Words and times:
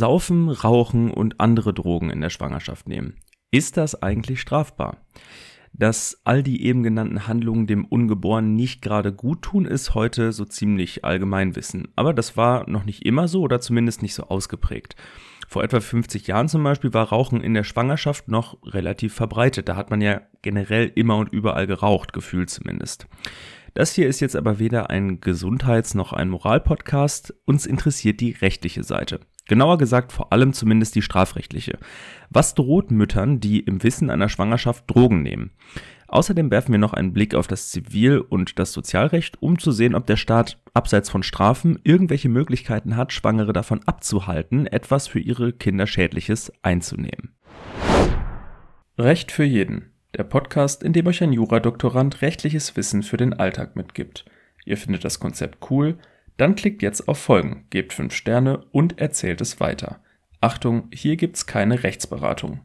Saufen, 0.00 0.48
Rauchen 0.48 1.10
und 1.10 1.40
andere 1.40 1.74
Drogen 1.74 2.08
in 2.08 2.22
der 2.22 2.30
Schwangerschaft 2.30 2.88
nehmen. 2.88 3.16
Ist 3.50 3.76
das 3.76 4.02
eigentlich 4.02 4.40
strafbar? 4.40 4.96
Dass 5.74 6.22
all 6.24 6.42
die 6.42 6.64
eben 6.64 6.82
genannten 6.82 7.26
Handlungen 7.28 7.66
dem 7.66 7.84
Ungeborenen 7.84 8.56
nicht 8.56 8.80
gerade 8.80 9.12
gut 9.12 9.42
tun, 9.42 9.66
ist 9.66 9.94
heute 9.94 10.32
so 10.32 10.46
ziemlich 10.46 11.04
Allgemeinwissen. 11.04 11.88
Aber 11.96 12.14
das 12.14 12.34
war 12.38 12.68
noch 12.68 12.86
nicht 12.86 13.04
immer 13.04 13.28
so 13.28 13.42
oder 13.42 13.60
zumindest 13.60 14.00
nicht 14.00 14.14
so 14.14 14.22
ausgeprägt. 14.24 14.96
Vor 15.46 15.62
etwa 15.62 15.80
50 15.80 16.26
Jahren 16.28 16.48
zum 16.48 16.62
Beispiel 16.62 16.94
war 16.94 17.10
Rauchen 17.10 17.42
in 17.42 17.52
der 17.52 17.64
Schwangerschaft 17.64 18.28
noch 18.28 18.56
relativ 18.64 19.12
verbreitet. 19.12 19.68
Da 19.68 19.76
hat 19.76 19.90
man 19.90 20.00
ja 20.00 20.22
generell 20.40 20.90
immer 20.94 21.18
und 21.18 21.30
überall 21.30 21.66
geraucht, 21.66 22.14
gefühlt 22.14 22.48
zumindest. 22.48 23.06
Das 23.74 23.92
hier 23.92 24.08
ist 24.08 24.20
jetzt 24.20 24.34
aber 24.34 24.58
weder 24.58 24.88
ein 24.88 25.20
Gesundheits- 25.20 25.94
noch 25.94 26.14
ein 26.14 26.30
Moralpodcast. 26.30 27.34
Uns 27.44 27.66
interessiert 27.66 28.20
die 28.20 28.32
rechtliche 28.32 28.82
Seite. 28.82 29.20
Genauer 29.50 29.78
gesagt 29.78 30.12
vor 30.12 30.32
allem 30.32 30.52
zumindest 30.52 30.94
die 30.94 31.02
strafrechtliche. 31.02 31.76
Was 32.28 32.54
droht 32.54 32.92
Müttern, 32.92 33.40
die 33.40 33.58
im 33.58 33.82
Wissen 33.82 34.08
einer 34.08 34.28
Schwangerschaft 34.28 34.84
Drogen 34.86 35.24
nehmen? 35.24 35.50
Außerdem 36.06 36.52
werfen 36.52 36.70
wir 36.70 36.78
noch 36.78 36.92
einen 36.92 37.12
Blick 37.12 37.34
auf 37.34 37.48
das 37.48 37.68
Zivil- 37.68 38.20
und 38.20 38.60
das 38.60 38.72
Sozialrecht, 38.72 39.42
um 39.42 39.58
zu 39.58 39.72
sehen, 39.72 39.96
ob 39.96 40.06
der 40.06 40.16
Staat 40.16 40.60
abseits 40.72 41.10
von 41.10 41.24
Strafen 41.24 41.80
irgendwelche 41.82 42.28
Möglichkeiten 42.28 42.96
hat, 42.96 43.12
Schwangere 43.12 43.52
davon 43.52 43.80
abzuhalten, 43.86 44.68
etwas 44.68 45.08
für 45.08 45.18
ihre 45.18 45.52
Kinder 45.52 45.88
Schädliches 45.88 46.52
einzunehmen. 46.62 47.34
Recht 48.98 49.32
für 49.32 49.42
jeden. 49.42 49.90
Der 50.16 50.22
Podcast, 50.22 50.84
in 50.84 50.92
dem 50.92 51.08
euch 51.08 51.24
ein 51.24 51.32
Juradoktorand 51.32 52.22
rechtliches 52.22 52.76
Wissen 52.76 53.02
für 53.02 53.16
den 53.16 53.32
Alltag 53.32 53.74
mitgibt. 53.74 54.26
Ihr 54.64 54.76
findet 54.76 55.04
das 55.04 55.18
Konzept 55.18 55.58
cool? 55.72 55.98
Dann 56.40 56.54
klickt 56.54 56.80
jetzt 56.80 57.06
auf 57.06 57.18
Folgen, 57.18 57.66
gebt 57.68 57.92
5 57.92 58.14
Sterne 58.14 58.64
und 58.72 58.98
erzählt 58.98 59.42
es 59.42 59.60
weiter. 59.60 60.00
Achtung, 60.40 60.88
hier 60.90 61.16
gibt's 61.16 61.44
keine 61.44 61.82
Rechtsberatung. 61.82 62.60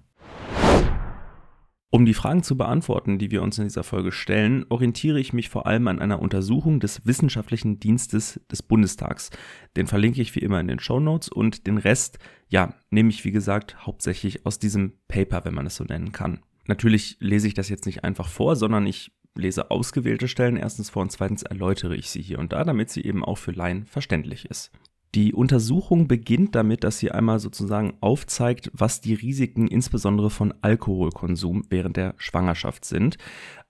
Um 1.90 2.06
die 2.06 2.14
Fragen 2.14 2.42
zu 2.42 2.56
beantworten, 2.56 3.20
die 3.20 3.32
wir 3.32 3.42
uns 3.42 3.58
in 3.58 3.66
dieser 3.66 3.84
Folge 3.84 4.14
stellen, 4.14 4.66
orientiere 4.70 5.20
ich 5.20 5.34
mich 5.34 5.50
vor 5.50 5.68
allem 5.68 5.90
an 5.90 6.00
einer 6.00 6.22
Untersuchung 6.22 6.80
des 6.80 7.06
Wissenschaftlichen 7.06 7.82
Dienstes 7.82 8.40
des 8.50 8.64
Bundestags. 8.64 9.30
Den 9.76 9.88
verlinke 9.88 10.22
ich 10.22 10.34
wie 10.36 10.40
immer 10.40 10.62
in 10.62 10.70
den 10.70 10.80
Show 10.80 11.02
Notes 11.02 11.28
und 11.28 11.68
den 11.68 11.78
Rest, 11.78 12.18
ja, 12.48 12.76
nehme 12.92 13.10
ich 13.10 13.26
wie 13.26 13.34
gesagt 13.34 13.86
hauptsächlich 13.86 14.46
aus 14.46 14.58
diesem 14.58 14.94
Paper, 15.10 15.44
wenn 15.44 15.54
man 15.54 15.66
es 15.66 15.76
so 15.76 15.84
nennen 15.84 16.14
kann. 16.14 16.40
Natürlich 16.66 17.18
lese 17.20 17.50
ich 17.50 17.56
das 17.56 17.68
jetzt 17.68 17.88
nicht 17.88 18.06
einfach 18.06 18.30
vor, 18.30 18.56
sondern 18.56 18.88
ich 18.88 19.12
lese 19.36 19.72
ausgewählte 19.72 20.28
Stellen 20.28 20.58
erstens 20.58 20.90
vor 20.90 21.04
und 21.04 21.12
zweitens 21.12 21.44
erläutere 21.44 21.96
ich 21.96 22.10
sie 22.10 22.22
hier 22.22 22.40
und 22.40 22.54
da, 22.54 22.64
damit 22.64 22.90
sie 22.90 23.04
eben 23.04 23.24
auch 23.24 23.38
für 23.38 23.52
Laien 23.52 23.86
verständlich 23.86 24.46
ist. 24.46 24.72
Die 25.16 25.34
Untersuchung 25.34 26.10
beginnt 26.10 26.56
damit, 26.56 26.84
dass 26.84 27.00
sie 27.00 27.10
einmal 27.10 27.40
sozusagen 27.40 27.94
aufzeigt, 28.02 28.70
was 28.74 29.00
die 29.00 29.14
Risiken 29.14 29.66
insbesondere 29.66 30.30
von 30.30 30.54
Alkoholkonsum 30.62 31.64
während 31.70 31.96
der 31.96 32.16
Schwangerschaft 32.18 32.84
sind. 32.84 33.18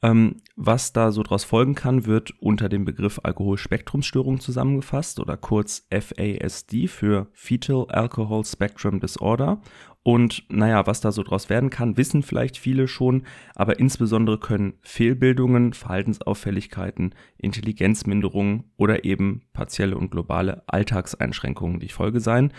Ähm, 0.02 0.38
was 0.56 0.92
da 0.92 1.12
so 1.12 1.22
daraus 1.22 1.44
folgen 1.44 1.76
kann, 1.76 2.08
wird 2.08 2.32
unter 2.40 2.68
dem 2.68 2.84
Begriff 2.84 3.20
Alkoholspektrumstörung 3.22 4.40
zusammengefasst 4.40 5.20
oder 5.20 5.38
kurz 5.38 5.86
FASD 5.92 6.88
für 6.88 7.28
Fetal 7.32 7.86
Alcohol 7.90 8.44
Spectrum 8.44 9.00
Disorder 9.00 9.62
und 10.08 10.44
naja, 10.50 10.86
was 10.86 11.02
da 11.02 11.12
so 11.12 11.24
draus 11.24 11.50
werden 11.50 11.72
kann, 11.72 11.98
wissen 11.98 12.22
vielleicht 12.22 12.60
viele 12.60 12.88
schon, 12.88 13.24
aber 13.56 13.80
insbesondere 13.80 14.40
können 14.40 14.76
Fehlbildungen, 14.84 15.74
Verhaltensauffälligkeiten, 15.74 17.16
Intelligenzminderungen 17.40 18.66
oder 18.78 19.04
eben 19.04 19.42
partielle 19.52 19.98
und 19.98 20.12
globale 20.12 20.62
Alltagseinschränkungen 20.68 21.80
die 21.80 21.90
Folge 21.90 22.20
sein. 22.20 22.54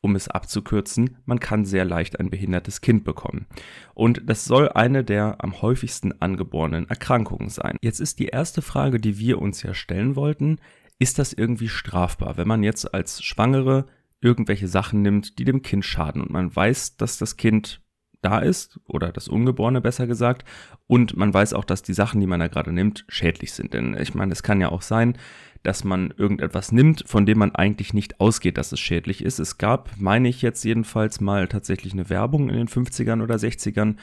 Um 0.00 0.16
es 0.16 0.26
abzukürzen, 0.26 1.18
man 1.24 1.38
kann 1.38 1.64
sehr 1.64 1.84
leicht 1.84 2.18
ein 2.18 2.30
behindertes 2.30 2.80
Kind 2.80 3.04
bekommen. 3.04 3.46
Und 3.94 4.28
das 4.28 4.44
soll 4.44 4.68
eine 4.68 5.04
der 5.04 5.36
am 5.38 5.62
häufigsten 5.62 6.20
angeborenen 6.20 6.88
Erkrankungen 6.88 7.48
sein. 7.48 7.76
Jetzt 7.80 8.00
ist 8.00 8.18
die 8.18 8.26
erste 8.26 8.60
Frage, 8.60 8.98
die 8.98 9.20
wir 9.20 9.40
uns 9.40 9.62
ja 9.62 9.72
stellen 9.72 10.16
wollten, 10.16 10.58
ist 10.98 11.20
das 11.20 11.32
irgendwie 11.32 11.68
strafbar, 11.68 12.36
wenn 12.36 12.48
man 12.48 12.64
jetzt 12.64 12.92
als 12.92 13.22
Schwangere 13.22 13.86
irgendwelche 14.20 14.68
Sachen 14.68 15.02
nimmt, 15.02 15.38
die 15.38 15.44
dem 15.44 15.62
Kind 15.62 15.84
schaden. 15.84 16.22
Und 16.22 16.30
man 16.30 16.54
weiß, 16.54 16.96
dass 16.96 17.18
das 17.18 17.36
Kind 17.36 17.82
da 18.20 18.40
ist, 18.40 18.80
oder 18.86 19.12
das 19.12 19.28
Ungeborene 19.28 19.80
besser 19.80 20.06
gesagt, 20.06 20.44
und 20.86 21.16
man 21.16 21.32
weiß 21.32 21.52
auch, 21.54 21.64
dass 21.64 21.82
die 21.82 21.94
Sachen, 21.94 22.20
die 22.20 22.26
man 22.26 22.40
da 22.40 22.48
gerade 22.48 22.72
nimmt, 22.72 23.04
schädlich 23.08 23.52
sind. 23.52 23.74
Denn 23.74 23.96
ich 23.98 24.14
meine, 24.14 24.32
es 24.32 24.42
kann 24.42 24.60
ja 24.60 24.70
auch 24.70 24.82
sein, 24.82 25.16
dass 25.62 25.84
man 25.84 26.12
irgendetwas 26.16 26.72
nimmt, 26.72 27.04
von 27.06 27.26
dem 27.26 27.38
man 27.38 27.54
eigentlich 27.54 27.92
nicht 27.92 28.20
ausgeht, 28.20 28.58
dass 28.58 28.72
es 28.72 28.80
schädlich 28.80 29.24
ist. 29.24 29.38
Es 29.38 29.58
gab, 29.58 29.90
meine 29.98 30.28
ich 30.28 30.42
jetzt 30.42 30.64
jedenfalls 30.64 31.20
mal 31.20 31.48
tatsächlich 31.48 31.92
eine 31.92 32.10
Werbung 32.10 32.48
in 32.48 32.56
den 32.56 32.68
50ern 32.68 33.22
oder 33.22 33.36
60ern, 33.36 33.96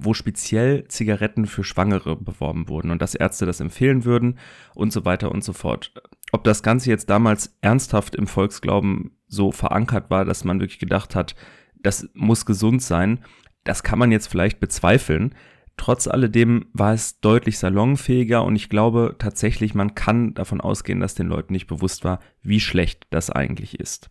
wo 0.00 0.14
speziell 0.14 0.86
Zigaretten 0.88 1.46
für 1.46 1.64
Schwangere 1.64 2.16
beworben 2.16 2.68
wurden 2.68 2.90
und 2.90 3.02
dass 3.02 3.14
Ärzte 3.14 3.46
das 3.46 3.60
empfehlen 3.60 4.04
würden 4.04 4.38
und 4.74 4.92
so 4.92 5.04
weiter 5.04 5.30
und 5.30 5.44
so 5.44 5.52
fort. 5.52 5.92
Ob 6.32 6.44
das 6.44 6.62
Ganze 6.62 6.88
jetzt 6.88 7.10
damals 7.10 7.56
ernsthaft 7.60 8.14
im 8.14 8.26
Volksglauben 8.26 9.12
so 9.32 9.50
verankert 9.50 10.10
war, 10.10 10.24
dass 10.24 10.44
man 10.44 10.60
wirklich 10.60 10.78
gedacht 10.78 11.16
hat, 11.16 11.34
das 11.82 12.08
muss 12.14 12.46
gesund 12.46 12.82
sein, 12.82 13.20
das 13.64 13.82
kann 13.82 13.98
man 13.98 14.12
jetzt 14.12 14.28
vielleicht 14.28 14.60
bezweifeln. 14.60 15.34
Trotz 15.78 16.06
alledem 16.06 16.66
war 16.74 16.92
es 16.92 17.20
deutlich 17.20 17.58
salonfähiger 17.58 18.44
und 18.44 18.56
ich 18.56 18.68
glaube 18.68 19.16
tatsächlich, 19.18 19.74
man 19.74 19.94
kann 19.94 20.34
davon 20.34 20.60
ausgehen, 20.60 21.00
dass 21.00 21.14
den 21.14 21.28
Leuten 21.28 21.54
nicht 21.54 21.66
bewusst 21.66 22.04
war, 22.04 22.20
wie 22.42 22.60
schlecht 22.60 23.06
das 23.10 23.30
eigentlich 23.30 23.80
ist. 23.80 24.10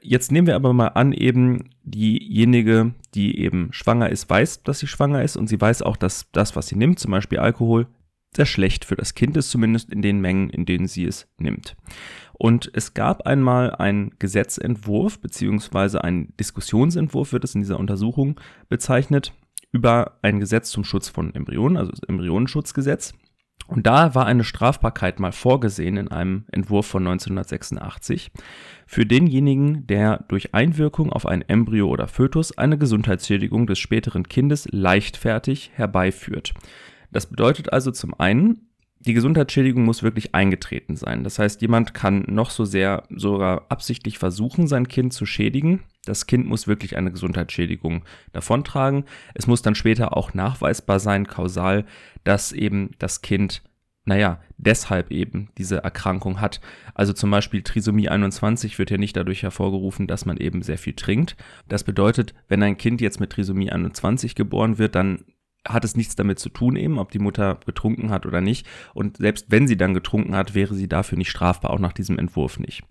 Jetzt 0.00 0.32
nehmen 0.32 0.46
wir 0.46 0.56
aber 0.56 0.72
mal 0.72 0.88
an, 0.88 1.12
eben 1.12 1.70
diejenige, 1.82 2.94
die 3.14 3.38
eben 3.38 3.68
schwanger 3.72 4.08
ist, 4.08 4.30
weiß, 4.30 4.62
dass 4.62 4.78
sie 4.78 4.86
schwanger 4.86 5.22
ist 5.22 5.36
und 5.36 5.48
sie 5.48 5.60
weiß 5.60 5.82
auch, 5.82 5.96
dass 5.96 6.30
das, 6.32 6.56
was 6.56 6.68
sie 6.68 6.76
nimmt, 6.76 6.98
zum 6.98 7.10
Beispiel 7.10 7.40
Alkohol, 7.40 7.88
sehr 8.34 8.46
schlecht 8.46 8.84
für 8.84 8.96
das 8.96 9.14
Kind 9.14 9.36
ist, 9.36 9.50
zumindest 9.50 9.92
in 9.92 10.02
den 10.02 10.20
Mengen, 10.20 10.48
in 10.48 10.64
denen 10.64 10.86
sie 10.86 11.04
es 11.04 11.28
nimmt. 11.38 11.76
Und 12.40 12.70
es 12.72 12.94
gab 12.94 13.26
einmal 13.26 13.74
einen 13.74 14.12
Gesetzentwurf 14.18 15.20
beziehungsweise 15.20 16.02
einen 16.02 16.34
Diskussionsentwurf, 16.38 17.34
wird 17.34 17.44
es 17.44 17.54
in 17.54 17.60
dieser 17.60 17.78
Untersuchung 17.78 18.40
bezeichnet, 18.70 19.34
über 19.72 20.16
ein 20.22 20.40
Gesetz 20.40 20.70
zum 20.70 20.82
Schutz 20.82 21.10
von 21.10 21.34
Embryonen, 21.34 21.76
also 21.76 21.90
das 21.90 22.02
Embryonenschutzgesetz. 22.02 23.12
Und 23.66 23.86
da 23.86 24.14
war 24.14 24.24
eine 24.24 24.44
Strafbarkeit 24.44 25.20
mal 25.20 25.32
vorgesehen 25.32 25.98
in 25.98 26.08
einem 26.08 26.46
Entwurf 26.50 26.86
von 26.86 27.06
1986 27.06 28.30
für 28.86 29.04
denjenigen, 29.04 29.86
der 29.86 30.24
durch 30.28 30.54
Einwirkung 30.54 31.12
auf 31.12 31.26
ein 31.26 31.42
Embryo 31.42 31.88
oder 31.88 32.08
Fötus 32.08 32.56
eine 32.56 32.78
Gesundheitsschädigung 32.78 33.66
des 33.66 33.78
späteren 33.78 34.26
Kindes 34.26 34.66
leichtfertig 34.70 35.72
herbeiführt. 35.74 36.54
Das 37.12 37.26
bedeutet 37.26 37.70
also 37.70 37.90
zum 37.90 38.18
einen, 38.18 38.69
die 39.00 39.14
Gesundheitsschädigung 39.14 39.84
muss 39.84 40.02
wirklich 40.02 40.34
eingetreten 40.34 40.94
sein. 40.94 41.24
Das 41.24 41.38
heißt, 41.38 41.62
jemand 41.62 41.94
kann 41.94 42.24
noch 42.28 42.50
so 42.50 42.66
sehr 42.66 43.04
sogar 43.08 43.64
absichtlich 43.70 44.18
versuchen, 44.18 44.66
sein 44.66 44.88
Kind 44.88 45.14
zu 45.14 45.24
schädigen. 45.24 45.80
Das 46.04 46.26
Kind 46.26 46.46
muss 46.46 46.68
wirklich 46.68 46.98
eine 46.98 47.10
Gesundheitsschädigung 47.10 48.04
davontragen. 48.32 49.04
Es 49.32 49.46
muss 49.46 49.62
dann 49.62 49.74
später 49.74 50.16
auch 50.16 50.34
nachweisbar 50.34 51.00
sein, 51.00 51.26
kausal, 51.26 51.86
dass 52.24 52.52
eben 52.52 52.90
das 52.98 53.22
Kind, 53.22 53.62
naja, 54.04 54.42
deshalb 54.58 55.10
eben 55.10 55.48
diese 55.56 55.78
Erkrankung 55.78 56.42
hat. 56.42 56.60
Also 56.94 57.14
zum 57.14 57.30
Beispiel 57.30 57.62
Trisomie 57.62 58.10
21 58.10 58.78
wird 58.78 58.90
ja 58.90 58.98
nicht 58.98 59.16
dadurch 59.16 59.42
hervorgerufen, 59.42 60.08
dass 60.08 60.26
man 60.26 60.36
eben 60.36 60.60
sehr 60.60 60.78
viel 60.78 60.94
trinkt. 60.94 61.36
Das 61.68 61.84
bedeutet, 61.84 62.34
wenn 62.48 62.62
ein 62.62 62.76
Kind 62.76 63.00
jetzt 63.00 63.18
mit 63.18 63.30
Trisomie 63.30 63.70
21 63.70 64.34
geboren 64.34 64.76
wird, 64.76 64.94
dann 64.94 65.24
hat 65.68 65.84
es 65.84 65.96
nichts 65.96 66.16
damit 66.16 66.38
zu 66.38 66.48
tun 66.48 66.76
eben, 66.76 66.98
ob 66.98 67.10
die 67.10 67.18
Mutter 67.18 67.58
getrunken 67.66 68.10
hat 68.10 68.26
oder 68.26 68.40
nicht. 68.40 68.66
Und 68.94 69.18
selbst 69.18 69.46
wenn 69.48 69.68
sie 69.68 69.76
dann 69.76 69.94
getrunken 69.94 70.34
hat, 70.34 70.54
wäre 70.54 70.74
sie 70.74 70.88
dafür 70.88 71.18
nicht 71.18 71.30
strafbar, 71.30 71.70
auch 71.70 71.78
nach 71.78 71.92
diesem 71.92 72.18
Entwurf 72.18 72.58
nicht. 72.58 72.82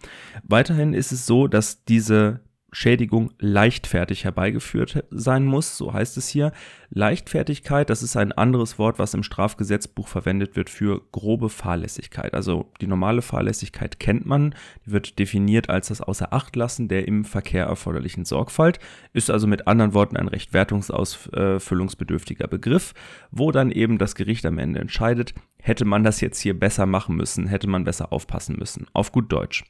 Weiterhin 0.43 0.93
ist 0.93 1.11
es 1.11 1.25
so, 1.25 1.47
dass 1.47 1.83
diese 1.85 2.41
Schädigung 2.71 3.31
leichtfertig 3.39 4.23
herbeigeführt 4.25 5.03
sein 5.11 5.45
muss, 5.45 5.77
so 5.77 5.93
heißt 5.93 6.17
es 6.17 6.27
hier. 6.27 6.51
Leichtfertigkeit, 6.91 7.89
das 7.89 8.01
ist 8.03 8.15
ein 8.17 8.31
anderes 8.31 8.79
Wort, 8.79 8.99
was 8.99 9.13
im 9.13 9.23
Strafgesetzbuch 9.23 10.07
verwendet 10.07 10.55
wird 10.55 10.69
für 10.69 11.01
grobe 11.11 11.49
Fahrlässigkeit. 11.49 12.33
Also 12.33 12.71
die 12.81 12.87
normale 12.87 13.21
Fahrlässigkeit 13.21 13.99
kennt 13.99 14.25
man, 14.25 14.55
die 14.85 14.91
wird 14.91 15.19
definiert 15.19 15.69
als 15.69 15.89
das 15.89 16.01
Außerachtlassen 16.01 16.87
der 16.87 17.07
im 17.07 17.25
Verkehr 17.25 17.65
erforderlichen 17.65 18.25
Sorgfalt, 18.25 18.79
ist 19.13 19.29
also 19.29 19.45
mit 19.47 19.67
anderen 19.67 19.93
Worten 19.93 20.17
ein 20.17 20.27
recht 20.27 20.53
wertungsausfüllungsbedürftiger 20.53 22.47
Begriff, 22.47 22.93
wo 23.31 23.51
dann 23.51 23.71
eben 23.71 23.97
das 23.97 24.15
Gericht 24.15 24.45
am 24.45 24.57
Ende 24.57 24.79
entscheidet, 24.79 25.33
hätte 25.61 25.85
man 25.85 26.03
das 26.03 26.21
jetzt 26.21 26.39
hier 26.39 26.57
besser 26.57 26.85
machen 26.85 27.15
müssen, 27.15 27.47
hätte 27.47 27.67
man 27.67 27.83
besser 27.83 28.11
aufpassen 28.11 28.55
müssen. 28.57 28.87
Auf 28.93 29.11
gut 29.11 29.31
Deutsch. 29.31 29.63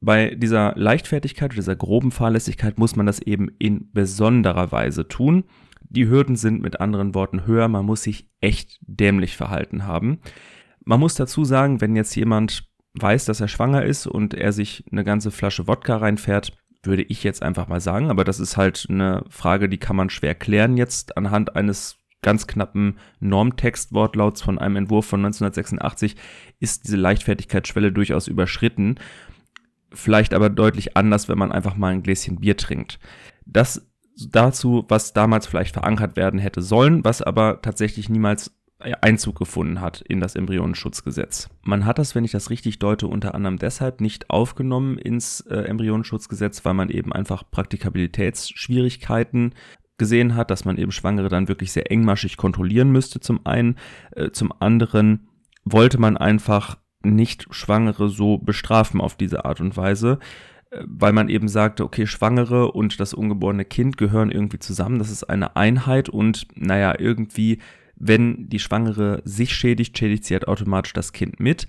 Bei 0.00 0.34
dieser 0.34 0.74
Leichtfertigkeit, 0.76 1.54
dieser 1.54 1.76
groben 1.76 2.10
Fahrlässigkeit 2.10 2.78
muss 2.78 2.96
man 2.96 3.06
das 3.06 3.20
eben 3.20 3.48
in 3.58 3.92
besonderer 3.92 4.72
Weise 4.72 5.06
tun. 5.06 5.44
Die 5.82 6.08
Hürden 6.08 6.36
sind 6.36 6.62
mit 6.62 6.80
anderen 6.80 7.14
Worten 7.14 7.46
höher, 7.46 7.68
man 7.68 7.84
muss 7.84 8.04
sich 8.04 8.28
echt 8.40 8.78
dämlich 8.80 9.36
verhalten 9.36 9.86
haben. 9.86 10.20
Man 10.84 11.00
muss 11.00 11.14
dazu 11.14 11.44
sagen, 11.44 11.80
wenn 11.80 11.96
jetzt 11.96 12.14
jemand 12.14 12.70
weiß, 12.94 13.26
dass 13.26 13.40
er 13.40 13.48
schwanger 13.48 13.84
ist 13.84 14.06
und 14.06 14.34
er 14.34 14.52
sich 14.52 14.84
eine 14.90 15.04
ganze 15.04 15.30
Flasche 15.30 15.68
Wodka 15.68 15.96
reinfährt, 15.96 16.52
würde 16.82 17.02
ich 17.02 17.22
jetzt 17.22 17.42
einfach 17.42 17.68
mal 17.68 17.80
sagen. 17.80 18.10
Aber 18.10 18.24
das 18.24 18.40
ist 18.40 18.56
halt 18.56 18.86
eine 18.88 19.24
Frage, 19.28 19.68
die 19.68 19.78
kann 19.78 19.96
man 19.96 20.08
schwer 20.08 20.34
klären 20.34 20.76
jetzt 20.76 21.16
anhand 21.16 21.56
eines 21.56 21.98
ganz 22.22 22.46
knappen 22.46 22.98
Normtextwortlauts 23.20 24.42
von 24.42 24.58
einem 24.58 24.76
Entwurf 24.76 25.06
von 25.06 25.20
1986 25.20 26.16
ist 26.58 26.84
diese 26.84 26.96
Leichtfertigkeitsschwelle 26.96 27.92
durchaus 27.92 28.28
überschritten. 28.28 28.96
Vielleicht 29.92 30.34
aber 30.34 30.50
deutlich 30.50 30.96
anders, 30.96 31.28
wenn 31.28 31.38
man 31.38 31.52
einfach 31.52 31.76
mal 31.76 31.92
ein 31.92 32.02
Gläschen 32.02 32.40
Bier 32.40 32.56
trinkt. 32.56 32.98
Das 33.46 33.90
dazu, 34.28 34.84
was 34.88 35.12
damals 35.12 35.46
vielleicht 35.46 35.72
verankert 35.72 36.16
werden 36.16 36.38
hätte 36.38 36.62
sollen, 36.62 37.04
was 37.04 37.22
aber 37.22 37.62
tatsächlich 37.62 38.08
niemals 38.08 38.56
Einzug 39.00 39.38
gefunden 39.38 39.80
hat 39.80 40.00
in 40.00 40.20
das 40.20 40.34
Embryonenschutzgesetz. 40.34 41.50
Man 41.62 41.84
hat 41.84 41.98
das, 41.98 42.14
wenn 42.14 42.24
ich 42.24 42.30
das 42.30 42.50
richtig 42.50 42.78
deute, 42.78 43.08
unter 43.08 43.34
anderem 43.34 43.58
deshalb 43.58 44.00
nicht 44.00 44.30
aufgenommen 44.30 44.96
ins 44.96 45.42
äh, 45.42 45.56
Embryonenschutzgesetz, 45.56 46.64
weil 46.64 46.74
man 46.74 46.88
eben 46.88 47.12
einfach 47.12 47.44
Praktikabilitätsschwierigkeiten 47.50 49.54
gesehen 49.98 50.34
hat, 50.34 50.50
dass 50.50 50.64
man 50.64 50.78
eben 50.78 50.92
Schwangere 50.92 51.28
dann 51.28 51.48
wirklich 51.48 51.72
sehr 51.72 51.90
engmaschig 51.90 52.38
kontrollieren 52.38 52.90
müsste 52.90 53.20
zum 53.20 53.44
einen. 53.44 53.76
Äh, 54.12 54.30
zum 54.30 54.50
anderen 54.58 55.28
wollte 55.64 55.98
man 55.98 56.16
einfach 56.16 56.78
nicht 57.02 57.46
Schwangere 57.50 58.08
so 58.08 58.38
bestrafen 58.38 59.00
auf 59.00 59.16
diese 59.16 59.44
Art 59.44 59.60
und 59.60 59.76
Weise, 59.76 60.18
äh, 60.70 60.82
weil 60.86 61.12
man 61.12 61.28
eben 61.28 61.48
sagte, 61.48 61.84
okay, 61.84 62.06
Schwangere 62.06 62.72
und 62.72 63.00
das 63.00 63.14
ungeborene 63.14 63.64
Kind 63.64 63.96
gehören 63.96 64.30
irgendwie 64.30 64.58
zusammen, 64.58 64.98
das 64.98 65.10
ist 65.10 65.24
eine 65.24 65.56
Einheit 65.56 66.08
und 66.08 66.46
naja, 66.54 66.94
irgendwie, 66.98 67.58
wenn 67.96 68.48
die 68.48 68.58
Schwangere 68.58 69.22
sich 69.24 69.54
schädigt, 69.54 69.96
schädigt 69.98 70.24
sie 70.24 70.34
halt 70.34 70.48
automatisch 70.48 70.92
das 70.92 71.12
Kind 71.12 71.40
mit 71.40 71.66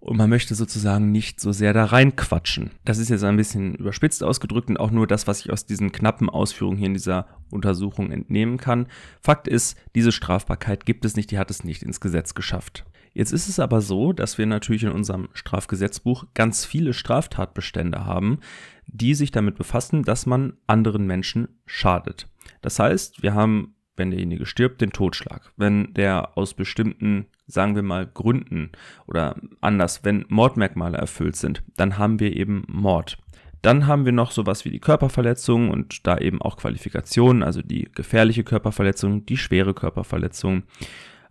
und 0.00 0.16
man 0.16 0.30
möchte 0.30 0.54
sozusagen 0.54 1.10
nicht 1.10 1.40
so 1.40 1.50
sehr 1.50 1.72
da 1.72 1.84
reinquatschen. 1.84 2.70
Das 2.84 2.98
ist 2.98 3.08
jetzt 3.08 3.24
ein 3.24 3.36
bisschen 3.36 3.74
überspitzt 3.74 4.22
ausgedrückt 4.22 4.68
und 4.68 4.78
auch 4.78 4.92
nur 4.92 5.08
das, 5.08 5.26
was 5.26 5.40
ich 5.40 5.52
aus 5.52 5.66
diesen 5.66 5.90
knappen 5.90 6.30
Ausführungen 6.30 6.78
hier 6.78 6.86
in 6.86 6.94
dieser 6.94 7.26
Untersuchung 7.50 8.12
entnehmen 8.12 8.58
kann. 8.58 8.86
Fakt 9.20 9.48
ist, 9.48 9.76
diese 9.96 10.12
Strafbarkeit 10.12 10.86
gibt 10.86 11.04
es 11.04 11.16
nicht, 11.16 11.30
die 11.30 11.38
hat 11.38 11.50
es 11.50 11.64
nicht 11.64 11.82
ins 11.82 12.00
Gesetz 12.00 12.34
geschafft. 12.34 12.84
Jetzt 13.12 13.32
ist 13.32 13.48
es 13.48 13.58
aber 13.58 13.80
so, 13.80 14.12
dass 14.12 14.38
wir 14.38 14.46
natürlich 14.46 14.84
in 14.84 14.92
unserem 14.92 15.28
Strafgesetzbuch 15.32 16.26
ganz 16.34 16.64
viele 16.64 16.92
Straftatbestände 16.92 18.04
haben, 18.04 18.38
die 18.86 19.14
sich 19.14 19.30
damit 19.30 19.56
befassen, 19.56 20.02
dass 20.02 20.26
man 20.26 20.54
anderen 20.66 21.06
Menschen 21.06 21.48
schadet. 21.66 22.28
Das 22.62 22.78
heißt, 22.78 23.22
wir 23.22 23.34
haben, 23.34 23.74
wenn 23.96 24.10
derjenige 24.10 24.46
stirbt, 24.46 24.80
den 24.80 24.90
Totschlag. 24.90 25.52
Wenn 25.56 25.92
der 25.94 26.36
aus 26.36 26.54
bestimmten 26.54 27.26
sagen 27.48 27.74
wir 27.74 27.82
mal, 27.82 28.06
Gründen 28.06 28.70
oder 29.06 29.36
anders, 29.60 30.04
wenn 30.04 30.24
Mordmerkmale 30.28 30.98
erfüllt 30.98 31.34
sind, 31.34 31.64
dann 31.76 31.98
haben 31.98 32.20
wir 32.20 32.36
eben 32.36 32.64
Mord. 32.68 33.18
Dann 33.62 33.88
haben 33.88 34.04
wir 34.04 34.12
noch 34.12 34.30
sowas 34.30 34.64
wie 34.64 34.70
die 34.70 34.78
Körperverletzung 34.78 35.70
und 35.70 36.06
da 36.06 36.18
eben 36.18 36.40
auch 36.40 36.56
Qualifikationen, 36.56 37.42
also 37.42 37.60
die 37.60 37.88
gefährliche 37.92 38.44
Körperverletzung, 38.44 39.26
die 39.26 39.36
schwere 39.36 39.74
Körperverletzung. 39.74 40.62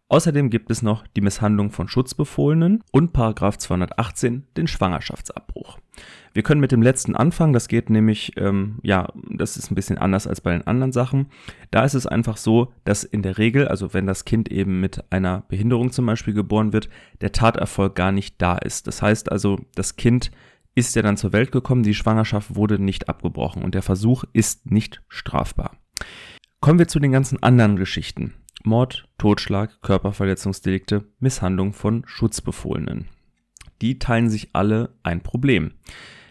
Außerdem 0.10 0.50
gibt 0.50 0.72
es 0.72 0.82
noch 0.82 1.06
die 1.06 1.22
Misshandlung 1.22 1.70
von 1.72 1.90
Schutzbefohlenen 1.90 2.82
und 2.92 3.12
Paragraph 3.12 3.58
218 3.58 4.48
den 4.56 4.68
Schwangerschaftsabbruch. 4.68 5.80
Wir 6.34 6.44
können 6.44 6.62
mit 6.62 6.72
dem 6.72 6.82
letzten 6.82 7.16
anfangen, 7.16 7.52
das 7.52 7.68
geht 7.68 7.90
nämlich, 7.90 8.32
ähm, 8.38 8.80
ja, 8.84 9.12
das 9.32 9.58
ist 9.58 9.70
ein 9.70 9.76
bisschen 9.76 9.98
anders 9.98 10.26
als 10.26 10.40
bei 10.40 10.54
den 10.54 10.66
anderen 10.66 10.94
Sachen. 10.94 11.28
Da 11.72 11.84
ist 11.84 11.94
es 11.94 12.08
einfach 12.08 12.38
so, 12.38 12.72
dass 12.86 13.04
in 13.04 13.22
der 13.22 13.38
Regel, 13.38 13.68
also 13.68 13.94
wenn 13.94 14.06
das 14.06 14.24
Kind 14.24 14.50
eben 14.50 14.80
mit 14.80 15.04
einer 15.12 15.44
Behinderung 15.50 15.92
zum 15.92 16.06
Beispiel 16.06 16.34
geboren 16.34 16.72
wird, 16.72 16.90
der 17.20 17.34
Taterfolg 17.34 17.96
gar 17.96 18.14
nicht 18.14 18.42
da 18.42 18.58
ist. 18.58 18.88
Das 18.88 19.02
heißt 19.02 19.30
also, 19.30 19.60
das 19.76 19.98
Kind 19.98 20.32
ist 20.74 20.96
ja 20.96 21.02
dann 21.02 21.18
zur 21.18 21.34
Welt 21.34 21.52
gekommen, 21.52 21.84
die 21.84 21.96
Schwangerschaft 21.96 22.56
wurde 22.56 22.80
nicht 22.82 23.10
abgebrochen 23.10 23.64
und 23.64 23.76
der 23.76 23.82
Versuch 23.82 24.24
ist 24.32 24.72
nicht 24.72 25.02
strafbar. 25.10 25.76
Kommen 26.62 26.80
wir 26.80 26.88
zu 26.88 27.00
den 27.00 27.12
ganzen 27.12 27.42
anderen 27.42 27.76
Geschichten. 27.76 28.36
Mord, 28.64 29.08
Totschlag, 29.18 29.82
Körperverletzungsdelikte, 29.82 31.06
Misshandlung 31.20 31.74
von 31.74 32.04
Schutzbefohlenen. 32.06 33.08
Die 33.82 34.00
teilen 34.00 34.30
sich 34.30 34.50
alle 34.54 34.96
ein 35.04 35.22
Problem. 35.22 35.74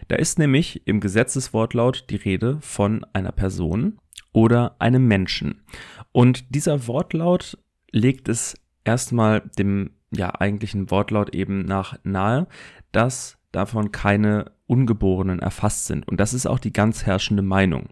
Da 0.07 0.15
ist 0.15 0.39
nämlich 0.39 0.87
im 0.87 0.99
Gesetzeswortlaut 0.99 2.05
die 2.09 2.15
Rede 2.15 2.59
von 2.61 3.05
einer 3.13 3.31
Person 3.31 3.99
oder 4.33 4.75
einem 4.79 5.07
Menschen. 5.07 5.63
Und 6.11 6.53
dieser 6.55 6.87
Wortlaut 6.87 7.57
legt 7.91 8.29
es 8.29 8.55
erstmal 8.83 9.41
dem 9.57 9.91
ja 10.11 10.39
eigentlichen 10.39 10.89
Wortlaut 10.91 11.35
eben 11.35 11.65
nach 11.65 11.97
nahe, 12.03 12.47
dass 12.91 13.37
davon 13.51 13.91
keine 13.91 14.51
Ungeborenen 14.67 15.39
erfasst 15.39 15.85
sind. 15.85 16.07
Und 16.07 16.19
das 16.19 16.33
ist 16.33 16.45
auch 16.45 16.59
die 16.59 16.73
ganz 16.73 17.05
herrschende 17.05 17.41
Meinung. 17.41 17.87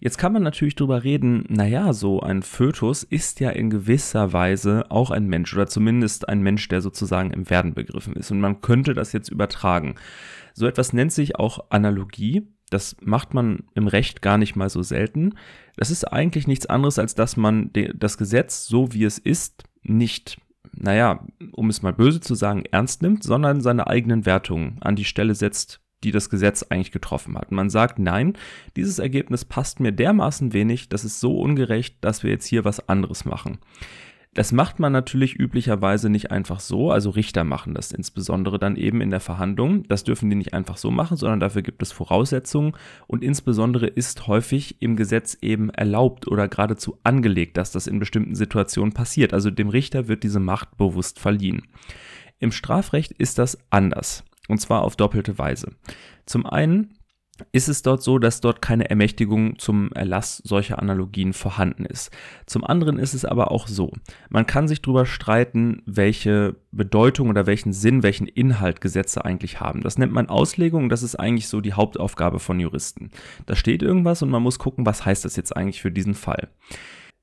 Jetzt 0.00 0.18
kann 0.18 0.32
man 0.32 0.42
natürlich 0.42 0.76
drüber 0.76 1.04
reden, 1.04 1.44
naja, 1.48 1.92
so 1.92 2.20
ein 2.20 2.42
Fötus 2.42 3.02
ist 3.02 3.40
ja 3.40 3.50
in 3.50 3.70
gewisser 3.70 4.32
Weise 4.32 4.86
auch 4.88 5.10
ein 5.10 5.26
Mensch 5.26 5.52
oder 5.52 5.66
zumindest 5.66 6.28
ein 6.28 6.40
Mensch, 6.40 6.68
der 6.68 6.80
sozusagen 6.80 7.32
im 7.32 7.50
Werden 7.50 7.74
begriffen 7.74 8.14
ist. 8.14 8.30
Und 8.30 8.40
man 8.40 8.60
könnte 8.60 8.94
das 8.94 9.12
jetzt 9.12 9.28
übertragen. 9.28 9.96
So 10.54 10.66
etwas 10.66 10.92
nennt 10.92 11.12
sich 11.12 11.36
auch 11.36 11.66
Analogie. 11.70 12.48
Das 12.70 12.96
macht 13.02 13.34
man 13.34 13.64
im 13.74 13.86
Recht 13.86 14.22
gar 14.22 14.38
nicht 14.38 14.56
mal 14.56 14.70
so 14.70 14.82
selten. 14.82 15.34
Das 15.76 15.90
ist 15.90 16.04
eigentlich 16.04 16.46
nichts 16.46 16.66
anderes, 16.66 16.98
als 16.98 17.14
dass 17.14 17.36
man 17.36 17.70
das 17.94 18.16
Gesetz, 18.16 18.66
so 18.66 18.92
wie 18.92 19.04
es 19.04 19.18
ist, 19.18 19.64
nicht, 19.82 20.40
naja, 20.72 21.26
um 21.52 21.68
es 21.68 21.82
mal 21.82 21.92
böse 21.92 22.20
zu 22.20 22.34
sagen, 22.34 22.64
ernst 22.70 23.02
nimmt, 23.02 23.24
sondern 23.24 23.60
seine 23.60 23.88
eigenen 23.88 24.24
Wertungen 24.24 24.78
an 24.80 24.96
die 24.96 25.04
Stelle 25.04 25.34
setzt, 25.34 25.81
die 26.04 26.10
das 26.10 26.30
Gesetz 26.30 26.64
eigentlich 26.64 26.92
getroffen 26.92 27.36
hat. 27.36 27.52
Man 27.52 27.70
sagt, 27.70 27.98
nein, 27.98 28.34
dieses 28.76 28.98
Ergebnis 28.98 29.44
passt 29.44 29.80
mir 29.80 29.92
dermaßen 29.92 30.52
wenig, 30.52 30.88
das 30.88 31.04
ist 31.04 31.20
so 31.20 31.38
ungerecht, 31.38 31.96
dass 32.00 32.22
wir 32.22 32.30
jetzt 32.30 32.46
hier 32.46 32.64
was 32.64 32.88
anderes 32.88 33.24
machen. 33.24 33.58
Das 34.34 34.50
macht 34.50 34.80
man 34.80 34.92
natürlich 34.92 35.38
üblicherweise 35.38 36.08
nicht 36.08 36.30
einfach 36.30 36.58
so, 36.58 36.90
also 36.90 37.10
Richter 37.10 37.44
machen 37.44 37.74
das 37.74 37.92
insbesondere 37.92 38.58
dann 38.58 38.76
eben 38.76 39.02
in 39.02 39.10
der 39.10 39.20
Verhandlung. 39.20 39.82
Das 39.88 40.04
dürfen 40.04 40.30
die 40.30 40.36
nicht 40.36 40.54
einfach 40.54 40.78
so 40.78 40.90
machen, 40.90 41.18
sondern 41.18 41.38
dafür 41.38 41.60
gibt 41.60 41.82
es 41.82 41.92
Voraussetzungen 41.92 42.72
und 43.06 43.22
insbesondere 43.22 43.88
ist 43.88 44.26
häufig 44.28 44.80
im 44.80 44.96
Gesetz 44.96 45.36
eben 45.42 45.68
erlaubt 45.68 46.28
oder 46.28 46.48
geradezu 46.48 46.98
angelegt, 47.04 47.58
dass 47.58 47.72
das 47.72 47.86
in 47.86 47.98
bestimmten 47.98 48.34
Situationen 48.34 48.94
passiert. 48.94 49.34
Also 49.34 49.50
dem 49.50 49.68
Richter 49.68 50.08
wird 50.08 50.22
diese 50.22 50.40
Macht 50.40 50.78
bewusst 50.78 51.18
verliehen. 51.18 51.64
Im 52.38 52.52
Strafrecht 52.52 53.12
ist 53.12 53.38
das 53.38 53.58
anders 53.68 54.24
und 54.48 54.60
zwar 54.60 54.82
auf 54.82 54.96
doppelte 54.96 55.38
Weise. 55.38 55.72
Zum 56.26 56.46
einen 56.46 56.98
ist 57.50 57.68
es 57.68 57.82
dort 57.82 58.02
so, 58.02 58.18
dass 58.18 58.40
dort 58.40 58.62
keine 58.62 58.88
Ermächtigung 58.90 59.58
zum 59.58 59.90
Erlass 59.92 60.42
solcher 60.44 60.78
Analogien 60.80 61.32
vorhanden 61.32 61.84
ist. 61.84 62.10
Zum 62.46 62.62
anderen 62.62 62.98
ist 62.98 63.14
es 63.14 63.24
aber 63.24 63.50
auch 63.50 63.66
so, 63.66 63.92
man 64.28 64.46
kann 64.46 64.68
sich 64.68 64.82
darüber 64.82 65.06
streiten, 65.06 65.82
welche 65.86 66.56
Bedeutung 66.70 67.30
oder 67.30 67.46
welchen 67.46 67.72
Sinn, 67.72 68.02
welchen 68.02 68.28
Inhalt 68.28 68.80
Gesetze 68.80 69.24
eigentlich 69.24 69.60
haben. 69.60 69.80
Das 69.80 69.98
nennt 69.98 70.12
man 70.12 70.28
Auslegung, 70.28 70.88
das 70.88 71.02
ist 71.02 71.16
eigentlich 71.16 71.48
so 71.48 71.60
die 71.60 71.72
Hauptaufgabe 71.72 72.38
von 72.38 72.60
Juristen. 72.60 73.10
Da 73.46 73.56
steht 73.56 73.82
irgendwas 73.82 74.22
und 74.22 74.30
man 74.30 74.42
muss 74.42 74.58
gucken, 74.58 74.86
was 74.86 75.04
heißt 75.04 75.24
das 75.24 75.36
jetzt 75.36 75.56
eigentlich 75.56 75.80
für 75.80 75.90
diesen 75.90 76.14
Fall. 76.14 76.48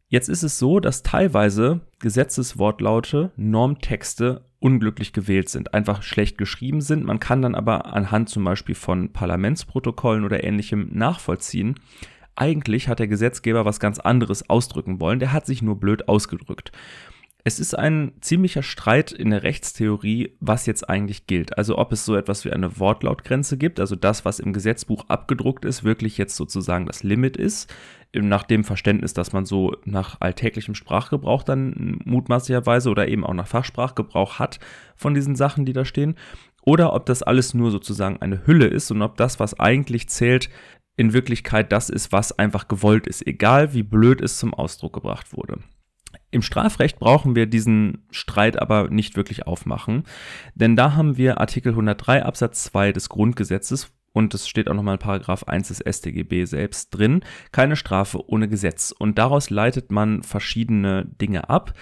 Jetzt 0.07 0.27
ist 0.27 0.41
es 0.41 0.57
so, 0.57 0.79
dass 0.79 1.03
teilweise 1.03 1.81
Gesetzeswortlaute, 1.99 3.31
Normtexte 3.37 4.48
unglücklich 4.59 5.13
gewählt 5.13 5.49
sind, 5.49 5.73
einfach 5.73 6.03
schlecht 6.03 6.37
geschrieben 6.37 6.81
sind. 6.81 7.05
Man 7.05 7.19
kann 7.19 7.41
dann 7.41 7.55
aber 7.55 7.93
anhand 7.93 8.29
zum 8.29 8.43
Beispiel 8.43 8.75
von 8.75 9.13
Parlamentsprotokollen 9.13 10.25
oder 10.25 10.43
ähnlichem 10.43 10.89
nachvollziehen, 10.91 11.75
eigentlich 12.39 12.87
hat 12.87 12.99
der 12.99 13.07
Gesetzgeber 13.07 13.65
was 13.65 13.81
ganz 13.81 13.99
anderes 13.99 14.49
ausdrücken 14.49 15.01
wollen, 15.01 15.19
der 15.19 15.33
hat 15.33 15.45
sich 15.45 15.61
nur 15.61 15.79
blöd 15.79 16.07
ausgedrückt. 16.07 16.71
Es 17.43 17.59
ist 17.59 17.73
ein 17.73 18.13
ziemlicher 18.21 18.63
Streit 18.63 19.11
in 19.11 19.29
der 19.29 19.43
Rechtstheorie, 19.43 20.35
was 20.39 20.65
jetzt 20.65 20.89
eigentlich 20.89 21.25
gilt. 21.25 21.57
Also 21.57 21.77
ob 21.77 21.91
es 21.91 22.05
so 22.05 22.15
etwas 22.15 22.45
wie 22.45 22.51
eine 22.51 22.79
Wortlautgrenze 22.79 23.57
gibt, 23.57 23.79
also 23.79 23.95
das, 23.95 24.25
was 24.25 24.39
im 24.39 24.53
Gesetzbuch 24.53 25.05
abgedruckt 25.07 25.65
ist, 25.65 25.83
wirklich 25.83 26.17
jetzt 26.17 26.35
sozusagen 26.35 26.85
das 26.85 27.03
Limit 27.03 27.37
ist, 27.37 27.73
nach 28.13 28.43
dem 28.43 28.63
Verständnis, 28.63 29.13
dass 29.13 29.33
man 29.33 29.45
so 29.45 29.75
nach 29.85 30.19
alltäglichem 30.19 30.73
Sprachgebrauch 30.73 31.43
dann 31.43 31.99
mutmaßlicherweise 32.05 32.89
oder 32.89 33.07
eben 33.07 33.23
auch 33.23 33.33
nach 33.33 33.47
Fachsprachgebrauch 33.47 34.39
hat 34.39 34.59
von 34.95 35.13
diesen 35.13 35.35
Sachen, 35.35 35.65
die 35.65 35.73
da 35.73 35.85
stehen. 35.85 36.15
Oder 36.63 36.93
ob 36.93 37.05
das 37.05 37.23
alles 37.23 37.53
nur 37.53 37.71
sozusagen 37.71 38.21
eine 38.21 38.45
Hülle 38.45 38.65
ist 38.65 38.91
und 38.91 39.01
ob 39.01 39.17
das, 39.17 39.39
was 39.39 39.59
eigentlich 39.59 40.09
zählt, 40.09 40.49
in 40.97 41.13
Wirklichkeit 41.13 41.71
das 41.71 41.89
ist, 41.89 42.11
was 42.11 42.37
einfach 42.37 42.67
gewollt 42.67 43.07
ist, 43.07 43.25
egal 43.25 43.73
wie 43.73 43.83
blöd 43.83 44.21
es 44.21 44.37
zum 44.37 44.53
Ausdruck 44.53 44.93
gebracht 44.93 45.31
wurde. 45.31 45.59
Im 46.31 46.41
Strafrecht 46.41 46.99
brauchen 46.99 47.35
wir 47.35 47.45
diesen 47.45 48.05
Streit 48.11 48.61
aber 48.61 48.89
nicht 48.89 49.15
wirklich 49.15 49.47
aufmachen, 49.47 50.03
denn 50.55 50.75
da 50.75 50.95
haben 50.95 51.17
wir 51.17 51.39
Artikel 51.39 51.71
103 51.71 52.23
Absatz 52.23 52.63
2 52.65 52.91
des 52.91 53.09
Grundgesetzes 53.09 53.91
und 54.13 54.33
es 54.33 54.47
steht 54.47 54.69
auch 54.69 54.73
nochmal 54.73 54.95
in 54.95 54.99
Paragraph 54.99 55.43
1 55.43 55.67
des 55.69 55.79
StGB 55.79 56.45
selbst 56.45 56.89
drin, 56.91 57.21
keine 57.51 57.75
Strafe 57.75 58.27
ohne 58.27 58.47
Gesetz. 58.47 58.91
Und 58.91 59.17
daraus 59.17 59.49
leitet 59.49 59.91
man 59.91 60.23
verschiedene 60.23 61.05
Dinge 61.05 61.49
ab. 61.49 61.73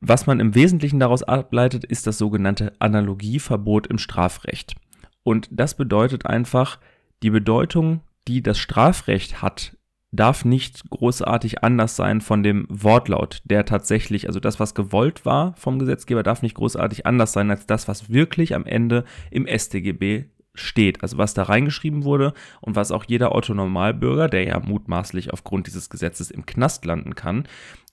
Was 0.00 0.26
man 0.26 0.40
im 0.40 0.54
Wesentlichen 0.54 1.00
daraus 1.00 1.22
ableitet, 1.22 1.84
ist 1.84 2.06
das 2.06 2.18
sogenannte 2.18 2.72
Analogieverbot 2.78 3.86
im 3.86 3.98
Strafrecht. 3.98 4.74
Und 5.22 5.48
das 5.50 5.76
bedeutet 5.76 6.26
einfach, 6.26 6.78
die 7.22 7.30
Bedeutung 7.30 8.02
die 8.28 8.42
das 8.42 8.58
Strafrecht 8.58 9.42
hat, 9.42 9.76
darf 10.12 10.44
nicht 10.44 10.88
großartig 10.90 11.62
anders 11.62 11.96
sein 11.96 12.20
von 12.20 12.42
dem 12.42 12.66
Wortlaut, 12.68 13.42
der 13.44 13.64
tatsächlich, 13.64 14.28
also 14.28 14.40
das, 14.40 14.58
was 14.60 14.74
gewollt 14.74 15.24
war 15.26 15.54
vom 15.56 15.78
Gesetzgeber, 15.78 16.22
darf 16.22 16.42
nicht 16.42 16.54
großartig 16.54 17.06
anders 17.06 17.32
sein 17.32 17.50
als 17.50 17.66
das, 17.66 17.88
was 17.88 18.10
wirklich 18.10 18.54
am 18.54 18.64
Ende 18.64 19.04
im 19.30 19.46
StGB 19.46 20.24
steht, 20.56 21.02
also 21.02 21.18
was 21.18 21.34
da 21.34 21.44
reingeschrieben 21.44 22.04
wurde 22.04 22.34
und 22.60 22.76
was 22.76 22.92
auch 22.92 23.04
jeder 23.06 23.34
Otto-Normalbürger, 23.34 24.28
der 24.28 24.44
ja 24.44 24.60
mutmaßlich 24.60 25.32
aufgrund 25.32 25.66
dieses 25.66 25.90
Gesetzes 25.90 26.30
im 26.30 26.46
Knast 26.46 26.84
landen 26.84 27.14
kann, 27.14 27.46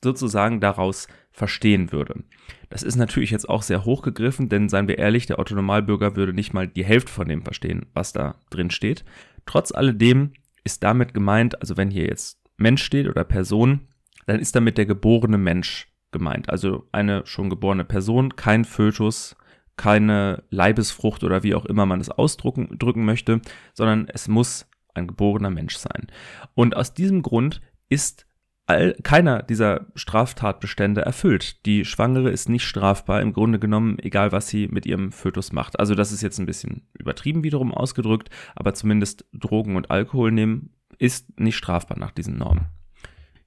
sozusagen 0.04 0.60
daraus 0.60 1.08
verstehen 1.32 1.92
würde. 1.92 2.24
Das 2.70 2.84
ist 2.84 2.96
natürlich 2.96 3.32
jetzt 3.32 3.50
auch 3.50 3.62
sehr 3.62 3.86
hochgegriffen, 3.86 4.50
denn 4.50 4.70
seien 4.70 4.88
wir 4.88 4.98
ehrlich, 4.98 5.26
der 5.26 5.40
Otto-Normalbürger 5.40 6.16
würde 6.16 6.34
nicht 6.34 6.54
mal 6.54 6.68
die 6.68 6.86
Hälfte 6.86 7.12
von 7.12 7.28
dem 7.28 7.44
verstehen, 7.44 7.88
was 7.94 8.14
da 8.14 8.36
drin 8.50 8.72
steht. 8.72 9.04
Trotz 9.46 9.72
alledem 9.72 10.34
ist 10.64 10.84
damit 10.84 11.14
gemeint, 11.14 11.60
also 11.60 11.78
wenn 11.78 11.92
hier 11.92 12.06
jetzt 12.06 12.40
Mensch 12.58 12.84
steht 12.84 13.08
oder 13.08 13.24
Person, 13.24 13.82
dann 14.26 14.40
ist 14.40 14.56
damit 14.56 14.78
der 14.78 14.86
geborene 14.86 15.38
Mensch 15.38 15.88
gemeint. 16.12 16.50
Also 16.50 16.88
eine 16.92 17.26
schon 17.26 17.50
geborene 17.50 17.84
Person, 17.84 18.36
kein 18.36 18.64
Fötus, 18.64 19.36
keine 19.76 20.44
Leibesfrucht 20.50 21.24
oder 21.24 21.44
wie 21.44 21.56
auch 21.56 21.66
immer 21.66 21.86
man 21.86 22.00
es 22.00 22.10
ausdrücken 22.10 22.78
drücken 22.78 23.06
möchte, 23.06 23.42
sondern 23.74 24.08
es 24.08 24.28
muss 24.28 24.68
ein 24.94 25.08
geborener 25.08 25.50
Mensch 25.50 25.78
sein. 25.78 26.08
Und 26.54 26.76
aus 26.76 26.94
diesem 26.94 27.22
Grund 27.22 27.62
ist 27.90 28.28
all, 28.66 28.96
keiner 29.04 29.44
dieser 29.44 29.88
Straftatbestände 29.96 31.02
erfüllt. 31.02 31.66
Die 31.66 31.86
Schwangere 31.86 32.30
ist 32.30 32.50
nicht 32.50 32.64
strafbar, 32.64 33.22
im 33.22 33.34
Grunde 33.34 33.60
genommen, 33.60 33.98
egal 34.00 34.32
was 34.32 34.48
sie 34.48 34.68
mit 34.68 34.86
ihrem 34.86 35.12
Fötus 35.12 35.52
macht. 35.52 35.80
Also 35.80 35.96
das 35.96 36.12
ist 36.12 36.22
jetzt 36.22 36.40
ein 36.40 36.46
bisschen 36.46 36.88
übertrieben 36.94 37.44
wiederum 37.44 37.74
ausgedrückt, 37.74 38.30
aber 38.56 38.74
zumindest 38.74 39.26
Drogen 39.34 39.76
und 39.76 39.92
Alkohol 39.92 40.32
nehmen 40.32 40.72
ist 40.98 41.40
nicht 41.40 41.58
strafbar 41.58 41.98
nach 41.98 42.12
diesen 42.12 42.38
Normen. 42.38 42.68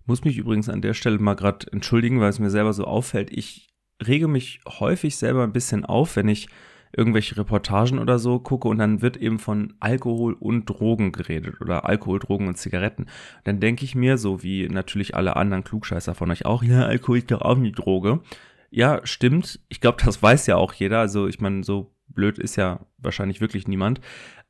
Ich 0.00 0.06
muss 0.06 0.25
mich 0.25 0.37
übrigens 0.37 0.68
an 0.68 0.83
der 0.83 0.95
Stelle 0.95 1.18
mal 1.18 1.35
gerade 1.35 1.66
entschuldigen, 1.73 2.21
weil 2.21 2.30
es 2.30 2.38
mir 2.38 2.50
selber 2.50 2.73
so 2.73 2.85
auffällt. 2.85 3.30
Ich 3.33 3.68
rege 4.04 4.28
mich 4.28 4.60
häufig 4.66 5.16
selber 5.16 5.44
ein 5.44 5.52
bisschen 5.52 5.84
auf, 5.84 6.16
wenn 6.16 6.28
ich 6.28 6.48
irgendwelche 6.96 7.36
Reportagen 7.36 7.98
oder 7.98 8.18
so 8.18 8.38
gucke 8.38 8.68
und 8.68 8.78
dann 8.78 9.02
wird 9.02 9.16
eben 9.16 9.38
von 9.38 9.74
Alkohol 9.80 10.34
und 10.34 10.66
Drogen 10.66 11.12
geredet 11.12 11.60
oder 11.60 11.84
Alkohol, 11.84 12.18
Drogen 12.18 12.48
und 12.48 12.56
Zigaretten. 12.56 13.06
Dann 13.44 13.60
denke 13.60 13.84
ich 13.84 13.94
mir, 13.94 14.18
so 14.18 14.42
wie 14.42 14.68
natürlich 14.68 15.14
alle 15.14 15.36
anderen 15.36 15.64
Klugscheißer 15.64 16.14
von 16.14 16.30
euch 16.30 16.46
auch, 16.46 16.62
ja, 16.62 16.86
Alkohol 16.86 17.18
ist 17.18 17.30
doch 17.30 17.42
auch 17.42 17.56
eine 17.56 17.72
Droge. 17.72 18.20
Ja, 18.70 19.00
stimmt. 19.04 19.60
Ich 19.68 19.80
glaube, 19.80 20.02
das 20.04 20.22
weiß 20.22 20.46
ja 20.46 20.56
auch 20.56 20.72
jeder. 20.72 20.98
Also 21.00 21.28
ich 21.28 21.40
meine, 21.40 21.64
so 21.64 21.94
blöd 22.08 22.38
ist 22.38 22.56
ja 22.56 22.80
wahrscheinlich 22.98 23.40
wirklich 23.40 23.68
niemand. 23.68 24.00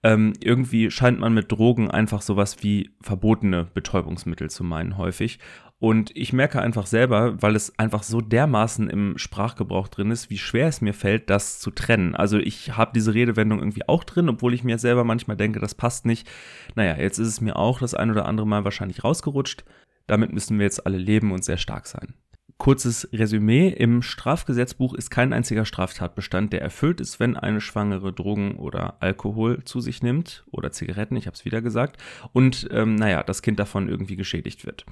Ähm, 0.02 0.34
irgendwie 0.40 0.90
scheint 0.90 1.18
man 1.18 1.34
mit 1.34 1.50
Drogen 1.50 1.90
einfach 1.90 2.22
sowas 2.22 2.62
wie 2.62 2.90
verbotene 3.00 3.64
Betäubungsmittel 3.64 4.50
zu 4.50 4.62
meinen, 4.62 4.98
häufig. 4.98 5.38
Und 5.78 6.10
ich 6.16 6.32
merke 6.32 6.62
einfach 6.62 6.86
selber, 6.86 7.42
weil 7.42 7.54
es 7.54 7.78
einfach 7.78 8.02
so 8.02 8.22
dermaßen 8.22 8.88
im 8.88 9.18
Sprachgebrauch 9.18 9.88
drin 9.88 10.10
ist, 10.10 10.30
wie 10.30 10.38
schwer 10.38 10.68
es 10.68 10.80
mir 10.80 10.94
fällt, 10.94 11.28
das 11.28 11.58
zu 11.58 11.70
trennen. 11.70 12.14
Also 12.14 12.38
ich 12.38 12.76
habe 12.78 12.92
diese 12.94 13.12
Redewendung 13.12 13.58
irgendwie 13.58 13.86
auch 13.86 14.02
drin, 14.02 14.30
obwohl 14.30 14.54
ich 14.54 14.64
mir 14.64 14.78
selber 14.78 15.04
manchmal 15.04 15.36
denke, 15.36 15.60
das 15.60 15.74
passt 15.74 16.06
nicht. 16.06 16.26
Naja, 16.76 16.96
jetzt 16.96 17.18
ist 17.18 17.28
es 17.28 17.40
mir 17.42 17.56
auch 17.56 17.78
das 17.78 17.94
ein 17.94 18.10
oder 18.10 18.24
andere 18.24 18.46
Mal 18.46 18.64
wahrscheinlich 18.64 19.04
rausgerutscht. 19.04 19.64
Damit 20.06 20.32
müssen 20.32 20.58
wir 20.58 20.64
jetzt 20.64 20.86
alle 20.86 20.98
leben 20.98 21.30
und 21.32 21.44
sehr 21.44 21.58
stark 21.58 21.86
sein. 21.86 22.14
Kurzes 22.56 23.06
Resümee. 23.12 23.68
Im 23.68 24.00
Strafgesetzbuch 24.00 24.94
ist 24.94 25.10
kein 25.10 25.34
einziger 25.34 25.66
Straftatbestand, 25.66 26.54
der 26.54 26.62
erfüllt 26.62 27.02
ist, 27.02 27.20
wenn 27.20 27.36
eine 27.36 27.60
Schwangere 27.60 28.14
Drogen 28.14 28.56
oder 28.56 28.96
Alkohol 29.00 29.62
zu 29.64 29.80
sich 29.80 30.02
nimmt 30.02 30.46
oder 30.50 30.72
Zigaretten, 30.72 31.16
ich 31.16 31.26
habe 31.26 31.34
es 31.34 31.44
wieder 31.44 31.60
gesagt, 31.60 32.02
und 32.32 32.66
ähm, 32.70 32.94
naja, 32.94 33.22
das 33.22 33.42
Kind 33.42 33.58
davon 33.58 33.90
irgendwie 33.90 34.16
geschädigt 34.16 34.64
wird. 34.64 34.86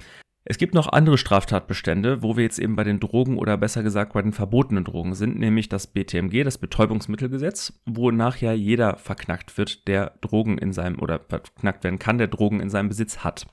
Es 0.47 0.59
gibt 0.59 0.75
noch 0.75 0.87
andere 0.89 1.17
Straftatbestände, 1.17 2.21
wo 2.21 2.37
wir 2.37 2.43
jetzt 2.43 2.59
eben 2.59 2.75
bei 2.75 2.83
den 2.83 2.99
Drogen 2.99 3.39
oder 3.39 3.57
besser 3.57 3.81
gesagt 3.81 4.13
bei 4.13 4.21
den 4.21 4.31
verbotenen 4.31 4.83
Drogen 4.83 5.15
sind, 5.15 5.39
nämlich 5.39 5.69
das 5.69 5.87
BTMG, 5.87 6.43
das 6.43 6.59
Betäubungsmittelgesetz, 6.59 7.73
wo 7.87 8.11
nachher 8.11 8.53
jeder 8.53 8.97
verknackt 8.97 9.57
wird, 9.57 9.87
der 9.87 10.13
Drogen 10.21 10.59
in 10.59 10.71
seinem 10.71 10.99
oder 10.99 11.19
verknackt 11.19 11.83
werden 11.83 11.97
kann, 11.97 12.19
der 12.19 12.27
Drogen 12.27 12.59
in 12.59 12.69
seinem 12.69 12.89
Besitz 12.89 13.23
hat. 13.23 13.47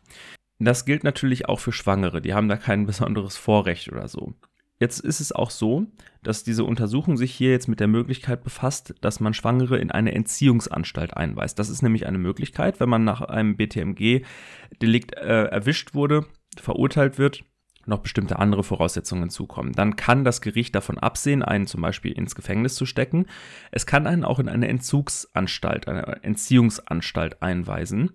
Das 0.59 0.85
gilt 0.85 1.03
natürlich 1.03 1.49
auch 1.49 1.61
für 1.61 1.73
Schwangere, 1.73 2.21
die 2.21 2.35
haben 2.35 2.49
da 2.49 2.59
kein 2.59 2.85
besonderes 2.87 3.39
Vorrecht 3.39 3.91
oder 3.91 4.07
so. 4.07 4.35
Jetzt 4.79 4.99
ist 4.99 5.21
es 5.21 5.33
auch 5.33 5.51
so, 5.51 5.87
dass 6.23 6.45
diese 6.45 6.65
Untersuchung 6.65 7.17
sich 7.17 7.33
hier 7.33 7.53
jetzt 7.53 7.69
mit 7.69 7.81
der 7.81 7.87
Möglichkeit 7.87 8.45
befasst, 8.45 8.95
dass 9.01 9.19
man 9.19 9.33
Schwangere 9.33 9.79
in 9.79 9.93
eine 9.93 10.13
Entziehungsanstalt 10.13 11.17
einweist. 11.17 11.59
Das 11.59 11.71
ist 11.71 11.83
nämlich 11.83 12.05
eine 12.05 12.19
Möglichkeit, 12.19 12.81
wenn 12.81 12.89
man 12.89 13.05
nach 13.05 13.23
einem 13.23 13.57
BTMG-Delikt 13.57 15.15
äh, 15.15 15.45
erwischt 15.45 15.95
wurde, 15.95 16.27
verurteilt 16.61 17.19
wird, 17.19 17.45
noch 17.87 17.99
bestimmte 17.99 18.39
andere 18.39 18.63
Voraussetzungen 18.63 19.31
zukommen. 19.31 19.73
Dann 19.73 19.97
kann 19.97 20.25
das 20.25 20.41
Gericht 20.41 20.75
davon 20.75 20.99
absehen, 20.99 21.43
einen 21.43 21.67
zum 21.67 21.83
Beispiel 21.83 22.13
ins 22.13 22.35
Gefängnis 22.35 22.75
zu 22.75 22.87
stecken. 22.87 23.27
Es 23.71 23.87
kann 23.87 24.07
einen 24.07 24.25
auch 24.25 24.39
in 24.39 24.49
eine 24.49 24.69
Entzugsanstalt, 24.69 25.89
eine 25.89 26.23
Entziehungsanstalt 26.23 27.43
einweisen. 27.43 28.11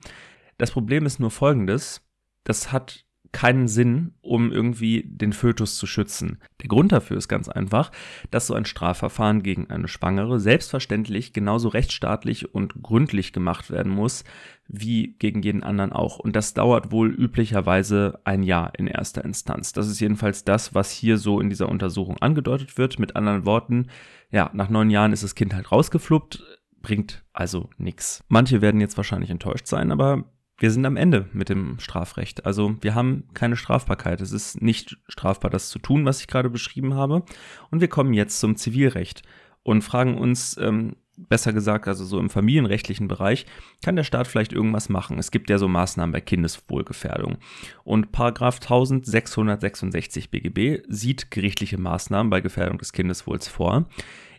Das 0.57 0.71
Problem 0.71 1.05
ist 1.05 1.19
nur 1.19 1.31
folgendes. 1.31 2.01
Das 2.43 2.71
hat 2.71 3.06
keinen 3.37 3.67
Sinn, 3.67 4.15
um 4.21 4.51
irgendwie 4.51 5.03
den 5.05 5.31
Fötus 5.31 5.77
zu 5.77 5.85
schützen. 5.85 6.39
Der 6.59 6.69
Grund 6.69 6.91
dafür 6.91 7.17
ist 7.17 7.27
ganz 7.27 7.47
einfach, 7.47 7.91
dass 8.31 8.47
so 8.47 8.55
ein 8.55 8.65
Strafverfahren 8.65 9.43
gegen 9.43 9.69
eine 9.69 9.87
Schwangere 9.87 10.39
selbstverständlich 10.39 11.33
genauso 11.33 11.67
rechtsstaatlich 11.67 12.55
und 12.55 12.81
gründlich 12.81 13.33
gemacht 13.33 13.69
werden 13.69 13.91
muss, 13.91 14.23
wie 14.67 15.15
gegen 15.19 15.43
jeden 15.43 15.61
anderen 15.61 15.93
auch. 15.93 16.17
Und 16.17 16.35
das 16.35 16.55
dauert 16.55 16.91
wohl 16.91 17.13
üblicherweise 17.13 18.19
ein 18.23 18.41
Jahr 18.41 18.73
in 18.75 18.87
erster 18.87 19.23
Instanz. 19.23 19.71
Das 19.71 19.87
ist 19.87 19.99
jedenfalls 19.99 20.43
das, 20.43 20.73
was 20.73 20.89
hier 20.89 21.19
so 21.19 21.39
in 21.39 21.51
dieser 21.51 21.69
Untersuchung 21.69 22.17
angedeutet 22.17 22.79
wird. 22.79 22.97
Mit 22.97 23.15
anderen 23.15 23.45
Worten, 23.45 23.85
ja, 24.31 24.49
nach 24.53 24.69
neun 24.69 24.89
Jahren 24.89 25.13
ist 25.13 25.23
das 25.23 25.35
Kind 25.35 25.53
halt 25.53 25.71
rausgefluppt, 25.71 26.43
bringt 26.81 27.23
also 27.33 27.69
nichts. 27.77 28.23
Manche 28.29 28.63
werden 28.63 28.81
jetzt 28.81 28.97
wahrscheinlich 28.97 29.29
enttäuscht 29.29 29.67
sein, 29.67 29.91
aber 29.91 30.23
wir 30.57 30.71
sind 30.71 30.85
am 30.85 30.97
Ende 30.97 31.27
mit 31.33 31.49
dem 31.49 31.79
Strafrecht. 31.79 32.45
Also 32.45 32.75
wir 32.81 32.95
haben 32.95 33.25
keine 33.33 33.55
Strafbarkeit. 33.55 34.21
Es 34.21 34.31
ist 34.31 34.61
nicht 34.61 34.97
strafbar, 35.07 35.51
das 35.51 35.69
zu 35.69 35.79
tun, 35.79 36.05
was 36.05 36.21
ich 36.21 36.27
gerade 36.27 36.49
beschrieben 36.49 36.95
habe. 36.95 37.23
Und 37.69 37.81
wir 37.81 37.87
kommen 37.87 38.13
jetzt 38.13 38.39
zum 38.39 38.55
Zivilrecht 38.55 39.21
und 39.63 39.83
fragen 39.83 40.17
uns, 40.17 40.57
ähm, 40.57 40.95
besser 41.17 41.51
gesagt, 41.51 41.87
also 41.87 42.05
so 42.05 42.19
im 42.19 42.29
familienrechtlichen 42.29 43.07
Bereich, 43.07 43.45
kann 43.83 43.95
der 43.95 44.03
Staat 44.03 44.27
vielleicht 44.27 44.53
irgendwas 44.53 44.89
machen? 44.89 45.17
Es 45.19 45.31
gibt 45.31 45.49
ja 45.49 45.57
so 45.57 45.67
Maßnahmen 45.67 46.13
bei 46.13 46.21
Kindeswohlgefährdung. 46.21 47.37
Und 47.83 48.11
Paragraph 48.11 48.55
1666 48.61 50.29
BGB 50.29 50.83
sieht 50.87 51.31
gerichtliche 51.31 51.77
Maßnahmen 51.79 52.29
bei 52.29 52.41
Gefährdung 52.41 52.77
des 52.77 52.93
Kindeswohls 52.93 53.47
vor. 53.47 53.87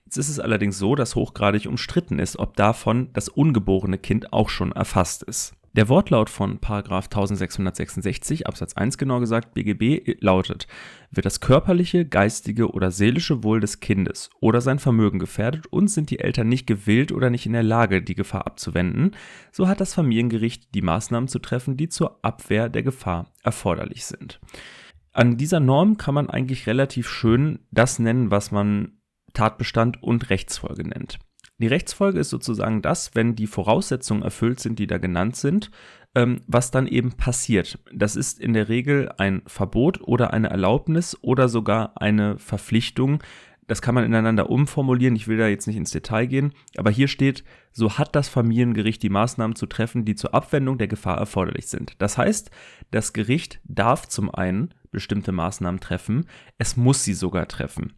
Jetzt 0.04 0.16
ist 0.16 0.28
es 0.30 0.40
allerdings 0.40 0.78
so, 0.78 0.94
dass 0.94 1.16
hochgradig 1.16 1.66
umstritten 1.66 2.18
ist, 2.18 2.38
ob 2.38 2.56
davon 2.56 3.10
das 3.12 3.28
ungeborene 3.28 3.98
Kind 3.98 4.32
auch 4.32 4.48
schon 4.48 4.72
erfasst 4.72 5.22
ist. 5.22 5.57
Der 5.78 5.88
Wortlaut 5.88 6.28
von 6.28 6.54
1666 6.54 8.48
Absatz 8.48 8.74
1 8.74 8.98
genau 8.98 9.20
gesagt 9.20 9.54
BGB 9.54 10.16
lautet, 10.20 10.66
wird 11.12 11.24
das 11.24 11.38
körperliche, 11.38 12.04
geistige 12.04 12.72
oder 12.72 12.90
seelische 12.90 13.44
Wohl 13.44 13.60
des 13.60 13.78
Kindes 13.78 14.28
oder 14.40 14.60
sein 14.60 14.80
Vermögen 14.80 15.20
gefährdet 15.20 15.68
und 15.68 15.86
sind 15.86 16.10
die 16.10 16.18
Eltern 16.18 16.48
nicht 16.48 16.66
gewillt 16.66 17.12
oder 17.12 17.30
nicht 17.30 17.46
in 17.46 17.52
der 17.52 17.62
Lage, 17.62 18.02
die 18.02 18.16
Gefahr 18.16 18.44
abzuwenden, 18.48 19.12
so 19.52 19.68
hat 19.68 19.80
das 19.80 19.94
Familiengericht 19.94 20.74
die 20.74 20.82
Maßnahmen 20.82 21.28
zu 21.28 21.38
treffen, 21.38 21.76
die 21.76 21.88
zur 21.88 22.18
Abwehr 22.24 22.68
der 22.68 22.82
Gefahr 22.82 23.32
erforderlich 23.44 24.04
sind. 24.04 24.40
An 25.12 25.36
dieser 25.36 25.60
Norm 25.60 25.96
kann 25.96 26.14
man 26.14 26.28
eigentlich 26.28 26.66
relativ 26.66 27.08
schön 27.08 27.60
das 27.70 28.00
nennen, 28.00 28.32
was 28.32 28.50
man 28.50 28.98
Tatbestand 29.32 30.02
und 30.02 30.28
Rechtsfolge 30.28 30.88
nennt. 30.88 31.20
Die 31.60 31.66
Rechtsfolge 31.66 32.20
ist 32.20 32.30
sozusagen 32.30 32.82
das, 32.82 33.14
wenn 33.14 33.34
die 33.34 33.48
Voraussetzungen 33.48 34.22
erfüllt 34.22 34.60
sind, 34.60 34.78
die 34.78 34.86
da 34.86 34.98
genannt 34.98 35.34
sind, 35.34 35.70
ähm, 36.14 36.40
was 36.46 36.70
dann 36.70 36.86
eben 36.86 37.12
passiert. 37.12 37.80
Das 37.92 38.14
ist 38.14 38.38
in 38.38 38.52
der 38.52 38.68
Regel 38.68 39.10
ein 39.18 39.42
Verbot 39.46 40.00
oder 40.02 40.32
eine 40.32 40.50
Erlaubnis 40.50 41.18
oder 41.20 41.48
sogar 41.48 42.00
eine 42.00 42.38
Verpflichtung. 42.38 43.22
Das 43.66 43.82
kann 43.82 43.94
man 43.94 44.04
ineinander 44.04 44.50
umformulieren. 44.50 45.16
Ich 45.16 45.26
will 45.26 45.36
da 45.36 45.48
jetzt 45.48 45.66
nicht 45.66 45.76
ins 45.76 45.90
Detail 45.90 46.26
gehen. 46.26 46.52
Aber 46.76 46.90
hier 46.90 47.08
steht, 47.08 47.44
so 47.72 47.98
hat 47.98 48.14
das 48.16 48.28
Familiengericht 48.28 49.02
die 49.02 49.10
Maßnahmen 49.10 49.56
zu 49.56 49.66
treffen, 49.66 50.04
die 50.04 50.14
zur 50.14 50.34
Abwendung 50.34 50.78
der 50.78 50.88
Gefahr 50.88 51.18
erforderlich 51.18 51.66
sind. 51.66 51.94
Das 51.98 52.16
heißt, 52.16 52.50
das 52.92 53.12
Gericht 53.12 53.60
darf 53.64 54.08
zum 54.08 54.34
einen 54.34 54.72
bestimmte 54.90 55.32
Maßnahmen 55.32 55.80
treffen. 55.80 56.26
Es 56.56 56.76
muss 56.76 57.04
sie 57.04 57.14
sogar 57.14 57.46
treffen. 57.46 57.92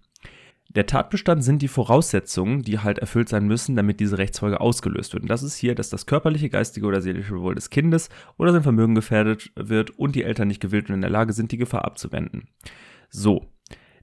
Der 0.73 0.87
Tatbestand 0.87 1.43
sind 1.43 1.63
die 1.63 1.69
Voraussetzungen, 1.69 2.63
die 2.63 2.79
halt 2.79 3.01
erfüllt 3.01 3.29
sein 3.29 3.49
müssen, 3.49 3.75
damit 3.75 3.99
diese 3.99 4.19
Rechtsfolge 4.19 4.61
ausgelöst 4.61 5.13
wird. 5.13 5.25
Und 5.25 5.29
das 5.29 5.43
ist 5.43 5.57
hier, 5.57 5.75
dass 5.75 5.91
das 5.91 6.07
körperliche, 6.07 6.49
geistige 6.49 6.87
oder 6.87 7.01
seelische 7.01 7.41
Wohl 7.41 7.57
des 7.57 7.71
Kindes 7.71 8.09
oder 8.39 8.53
sein 8.53 8.63
Vermögen 8.63 8.95
gefährdet 8.95 9.51
wird 9.57 9.91
und 9.99 10.15
die 10.15 10.23
Eltern 10.23 10.47
nicht 10.47 10.61
gewillt 10.61 10.89
und 10.89 10.95
in 10.95 11.01
der 11.01 11.11
Lage 11.11 11.33
sind, 11.33 11.51
die 11.51 11.57
Gefahr 11.57 11.85
abzuwenden. 11.85 12.49
So. 13.09 13.47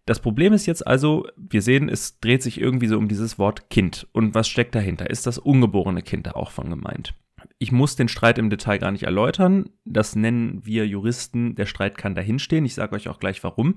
Das 0.05 0.19
Problem 0.19 0.51
ist 0.51 0.65
jetzt 0.65 0.85
also, 0.85 1.27
wir 1.37 1.61
sehen, 1.61 1.87
es 1.87 2.19
dreht 2.19 2.43
sich 2.43 2.59
irgendwie 2.59 2.87
so 2.87 2.97
um 2.97 3.07
dieses 3.07 3.39
Wort 3.39 3.69
Kind. 3.69 4.07
Und 4.11 4.35
was 4.35 4.49
steckt 4.49 4.75
dahinter? 4.75 5.09
Ist 5.09 5.25
das 5.25 5.37
ungeborene 5.37 6.01
Kind 6.01 6.27
da 6.27 6.31
auch 6.31 6.51
von 6.51 6.69
gemeint? 6.69 7.13
Ich 7.59 7.71
muss 7.71 7.95
den 7.95 8.07
Streit 8.07 8.37
im 8.37 8.49
Detail 8.49 8.77
gar 8.77 8.91
nicht 8.91 9.03
erläutern. 9.03 9.69
Das 9.85 10.15
nennen 10.15 10.65
wir 10.65 10.87
Juristen. 10.87 11.55
Der 11.55 11.65
Streit 11.65 11.97
kann 11.97 12.15
dahinstehen. 12.15 12.65
Ich 12.65 12.75
sage 12.75 12.95
euch 12.95 13.09
auch 13.09 13.19
gleich 13.19 13.43
warum. 13.43 13.75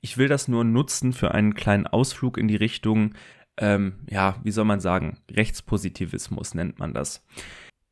Ich 0.00 0.18
will 0.18 0.28
das 0.28 0.48
nur 0.48 0.64
nutzen 0.64 1.12
für 1.12 1.32
einen 1.32 1.54
kleinen 1.54 1.86
Ausflug 1.86 2.38
in 2.38 2.48
die 2.48 2.56
Richtung, 2.56 3.14
ähm, 3.58 4.00
ja, 4.08 4.36
wie 4.42 4.50
soll 4.50 4.64
man 4.64 4.80
sagen, 4.80 5.18
Rechtspositivismus 5.30 6.54
nennt 6.54 6.78
man 6.78 6.94
das. 6.94 7.24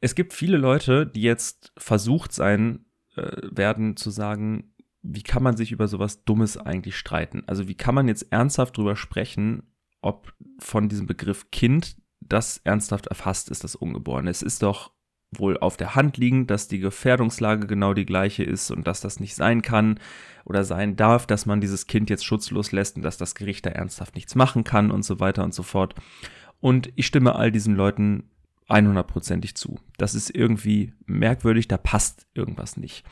Es 0.00 0.15
gibt 0.15 0.33
viele 0.33 0.57
Leute, 0.57 1.07
die 1.07 1.23
jetzt 1.23 1.73
versucht 1.77 2.33
sein 2.33 2.87
äh, 3.17 3.37
werden 3.50 3.97
zu 3.97 4.11
sagen, 4.11 4.73
wie 5.03 5.23
kann 5.23 5.43
man 5.43 5.57
sich 5.57 5.73
über 5.73 5.89
sowas 5.89 6.25
Dummes 6.25 6.57
eigentlich 6.57 6.97
streiten? 6.97 7.43
Also 7.47 7.69
wie 7.69 7.75
kann 7.75 7.95
man 7.95 8.09
jetzt 8.09 8.33
ernsthaft 8.33 8.77
drüber 8.77 8.97
sprechen, 8.97 9.62
ob 10.03 10.33
von 10.59 10.89
diesem 10.89 11.07
Begriff 11.07 11.50
Kind 11.50 11.97
das 12.21 12.59
ernsthaft 12.65 13.07
erfasst 13.07 13.50
ist, 13.50 13.65
das 13.65 13.77
Ungeborene? 13.77 14.31
Es 14.31 14.43
ist 14.43 14.62
doch 14.62 14.93
wohl 15.32 15.58
auf 15.58 15.76
der 15.76 15.94
Hand 15.94 16.16
liegend, 16.16 16.50
dass 16.50 16.68
die 16.68 16.80
Gefährdungslage 16.80 17.66
genau 17.66 17.94
die 17.94 18.06
gleiche 18.06 18.42
ist 18.42 18.70
und 18.70 18.87
dass 18.87 19.00
das 19.00 19.20
nicht 19.20 19.34
sein 19.34 19.62
kann 19.62 20.00
oder 20.44 20.64
sein 20.64 20.96
darf, 20.96 21.26
dass 21.26 21.46
man 21.46 21.60
dieses 21.60 21.87
Kind 21.87 22.10
jetzt 22.10 22.25
schutzlos 22.25 22.72
lässt 22.72 22.96
und 22.96 23.02
dass 23.02 23.16
das 23.16 23.34
Gericht 23.34 23.64
da 23.66 23.70
ernsthaft 23.70 24.14
nichts 24.14 24.34
machen 24.34 24.64
kann 24.64 24.90
und 24.90 25.04
so 25.04 25.20
weiter 25.20 25.44
und 25.44 25.54
so 25.54 25.62
fort. 25.62 25.94
Und 26.60 26.92
ich 26.96 27.06
stimme 27.06 27.37
all 27.37 27.52
diesen 27.52 27.76
Leuten 27.76 28.30
100%ig 28.68 29.54
zu. 29.54 29.78
Das 29.99 30.14
ist 30.14 30.34
irgendwie 30.34 30.92
merkwürdig, 31.06 31.68
da 31.68 31.76
passt 31.76 32.26
irgendwas 32.34 32.76
nicht. 32.76 33.04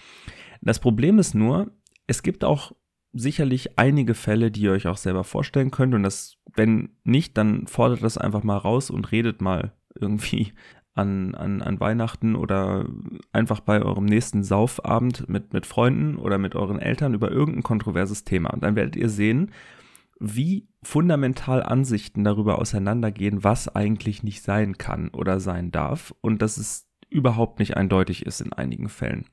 Das 0.60 0.80
Problem 0.80 1.18
ist 1.18 1.34
nur, 1.34 1.70
es 2.06 2.22
gibt 2.22 2.44
auch 2.44 2.72
sicherlich 3.12 3.78
einige 3.78 4.14
Fälle, 4.14 4.50
die 4.50 4.62
ihr 4.62 4.72
euch 4.72 4.86
auch 4.86 4.96
selber 4.96 5.24
vorstellen 5.24 5.70
könnt. 5.70 5.94
Und 5.94 6.02
das, 6.02 6.36
wenn 6.54 6.90
nicht, 7.04 7.36
dann 7.36 7.66
fordert 7.66 8.02
das 8.02 8.18
einfach 8.18 8.42
mal 8.42 8.56
raus 8.56 8.90
und 8.90 9.12
redet 9.12 9.40
mal 9.40 9.72
irgendwie 9.94 10.52
an, 10.98 11.34
an, 11.34 11.62
an 11.62 11.80
Weihnachten 11.80 12.34
oder 12.34 12.86
einfach 13.32 13.60
bei 13.60 13.80
eurem 13.80 14.04
nächsten 14.04 14.42
Saufabend 14.42 15.28
mit, 15.28 15.52
mit 15.52 15.64
Freunden 15.64 16.16
oder 16.16 16.38
mit 16.38 16.54
euren 16.54 16.78
Eltern 16.78 17.14
über 17.14 17.30
irgendein 17.30 17.62
kontroverses 17.62 18.24
Thema. 18.24 18.50
Und 18.50 18.62
dann 18.62 18.76
werdet 18.76 18.96
ihr 18.96 19.08
sehen, 19.08 19.52
wie 20.18 20.68
fundamental 20.82 21.62
Ansichten 21.62 22.24
darüber 22.24 22.58
auseinandergehen, 22.58 23.44
was 23.44 23.74
eigentlich 23.74 24.24
nicht 24.24 24.42
sein 24.42 24.76
kann 24.76 25.10
oder 25.10 25.38
sein 25.38 25.70
darf 25.70 26.12
und 26.20 26.42
dass 26.42 26.56
es 26.56 26.88
überhaupt 27.08 27.60
nicht 27.60 27.76
eindeutig 27.76 28.26
ist 28.26 28.40
in 28.40 28.52
einigen 28.52 28.88
Fällen. 28.88 29.26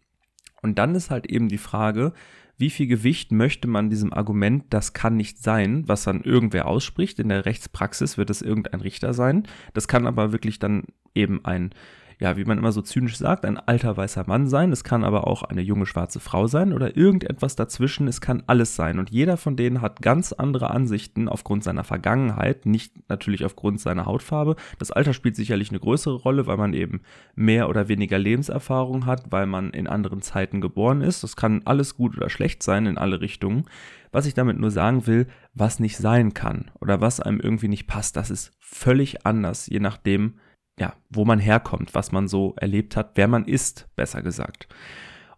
Und 0.61 0.77
dann 0.77 0.95
ist 0.95 1.09
halt 1.09 1.25
eben 1.25 1.47
die 1.47 1.57
Frage, 1.57 2.13
wie 2.57 2.69
viel 2.69 2.87
Gewicht 2.87 3.31
möchte 3.31 3.67
man 3.67 3.89
diesem 3.89 4.13
Argument, 4.13 4.63
das 4.69 4.93
kann 4.93 5.17
nicht 5.17 5.41
sein, 5.41 5.83
was 5.87 6.03
dann 6.03 6.21
irgendwer 6.21 6.67
ausspricht. 6.67 7.19
In 7.19 7.29
der 7.29 7.45
Rechtspraxis 7.45 8.17
wird 8.17 8.29
es 8.29 8.41
irgendein 8.41 8.81
Richter 8.81 9.13
sein. 9.13 9.43
Das 9.73 9.87
kann 9.87 10.07
aber 10.07 10.31
wirklich 10.31 10.59
dann 10.59 10.83
eben 11.13 11.43
ein 11.43 11.71
ja, 12.19 12.37
wie 12.37 12.45
man 12.45 12.57
immer 12.57 12.71
so 12.71 12.81
zynisch 12.81 13.17
sagt, 13.17 13.45
ein 13.45 13.57
alter 13.57 13.97
weißer 13.97 14.25
Mann 14.27 14.47
sein. 14.47 14.71
Es 14.71 14.83
kann 14.83 15.03
aber 15.03 15.27
auch 15.27 15.43
eine 15.43 15.61
junge 15.61 15.85
schwarze 15.85 16.19
Frau 16.19 16.47
sein 16.47 16.73
oder 16.73 16.95
irgendetwas 16.95 17.55
dazwischen. 17.55 18.07
Es 18.07 18.21
kann 18.21 18.43
alles 18.47 18.75
sein. 18.75 18.99
Und 18.99 19.09
jeder 19.09 19.37
von 19.37 19.55
denen 19.57 19.81
hat 19.81 20.01
ganz 20.01 20.31
andere 20.31 20.71
Ansichten 20.71 21.27
aufgrund 21.27 21.63
seiner 21.63 21.83
Vergangenheit, 21.83 22.65
nicht 22.65 23.09
natürlich 23.09 23.43
aufgrund 23.43 23.79
seiner 23.81 24.05
Hautfarbe. 24.05 24.55
Das 24.79 24.91
Alter 24.91 25.13
spielt 25.13 25.35
sicherlich 25.35 25.69
eine 25.69 25.79
größere 25.79 26.15
Rolle, 26.15 26.47
weil 26.47 26.57
man 26.57 26.73
eben 26.73 27.01
mehr 27.35 27.69
oder 27.69 27.87
weniger 27.87 28.17
Lebenserfahrung 28.17 29.05
hat, 29.05 29.31
weil 29.31 29.45
man 29.45 29.71
in 29.71 29.87
anderen 29.87 30.21
Zeiten 30.21 30.61
geboren 30.61 31.01
ist. 31.01 31.23
Das 31.23 31.35
kann 31.35 31.61
alles 31.65 31.95
gut 31.95 32.15
oder 32.17 32.29
schlecht 32.29 32.63
sein 32.63 32.85
in 32.85 32.97
alle 32.97 33.19
Richtungen. 33.19 33.65
Was 34.11 34.25
ich 34.25 34.33
damit 34.33 34.57
nur 34.57 34.71
sagen 34.71 35.07
will, 35.07 35.27
was 35.53 35.81
nicht 35.81 35.97
sein 35.97 36.33
kann 36.33 36.71
oder 36.79 37.01
was 37.01 37.19
einem 37.19 37.41
irgendwie 37.41 37.67
nicht 37.67 37.85
passt, 37.87 38.15
das 38.15 38.29
ist 38.29 38.53
völlig 38.61 39.25
anders, 39.25 39.67
je 39.67 39.81
nachdem, 39.81 40.35
ja, 40.79 40.93
wo 41.09 41.25
man 41.25 41.39
herkommt, 41.39 41.95
was 41.95 42.11
man 42.11 42.27
so 42.27 42.53
erlebt 42.57 42.95
hat, 42.95 43.11
wer 43.15 43.27
man 43.27 43.45
ist, 43.45 43.87
besser 43.95 44.21
gesagt. 44.21 44.67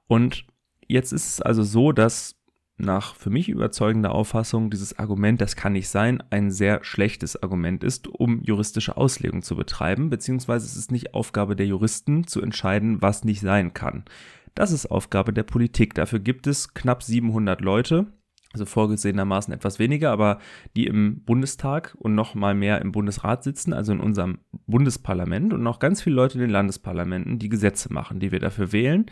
Und 0.07 0.45
jetzt 0.87 1.11
ist 1.11 1.27
es 1.27 1.41
also 1.41 1.63
so, 1.63 1.91
dass 1.91 2.35
nach 2.77 3.15
für 3.15 3.29
mich 3.29 3.49
überzeugender 3.49 4.13
Auffassung 4.13 4.69
dieses 4.69 4.99
Argument, 4.99 5.41
das 5.41 5.55
kann 5.55 5.73
nicht 5.73 5.89
sein, 5.89 6.21
ein 6.29 6.51
sehr 6.51 6.83
schlechtes 6.83 7.41
Argument 7.41 7.83
ist, 7.83 8.07
um 8.07 8.41
juristische 8.43 8.97
Auslegung 8.97 9.41
zu 9.41 9.55
betreiben, 9.55 10.09
beziehungsweise 10.09 10.65
es 10.65 10.75
ist 10.75 10.91
nicht 10.91 11.13
Aufgabe 11.13 11.55
der 11.55 11.65
Juristen 11.65 12.27
zu 12.27 12.41
entscheiden, 12.41 13.01
was 13.01 13.23
nicht 13.23 13.41
sein 13.41 13.73
kann. 13.73 14.05
Das 14.53 14.71
ist 14.71 14.87
Aufgabe 14.87 15.33
der 15.33 15.43
Politik. 15.43 15.93
Dafür 15.95 16.19
gibt 16.19 16.47
es 16.47 16.73
knapp 16.73 17.03
700 17.03 17.61
Leute, 17.61 18.07
also 18.53 18.65
vorgesehenermaßen 18.65 19.53
etwas 19.53 19.79
weniger, 19.79 20.11
aber 20.11 20.39
die 20.75 20.87
im 20.87 21.23
Bundestag 21.23 21.95
und 21.99 22.15
noch 22.15 22.35
mal 22.35 22.55
mehr 22.55 22.81
im 22.81 22.91
Bundesrat 22.91 23.43
sitzen, 23.43 23.73
also 23.73 23.91
in 23.91 23.99
unserem 23.99 24.39
Bundesparlament 24.67 25.53
und 25.53 25.63
noch 25.63 25.79
ganz 25.79 26.01
viele 26.01 26.15
Leute 26.15 26.35
in 26.35 26.41
den 26.41 26.49
Landesparlamenten, 26.49 27.39
die 27.39 27.49
Gesetze 27.49 27.91
machen, 27.93 28.19
die 28.19 28.31
wir 28.31 28.39
dafür 28.39 28.71
wählen, 28.71 29.05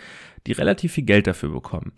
die 0.48 0.54
relativ 0.54 0.94
viel 0.94 1.06
Geld 1.06 1.28
dafür 1.28 1.50
bekommen. 1.50 1.94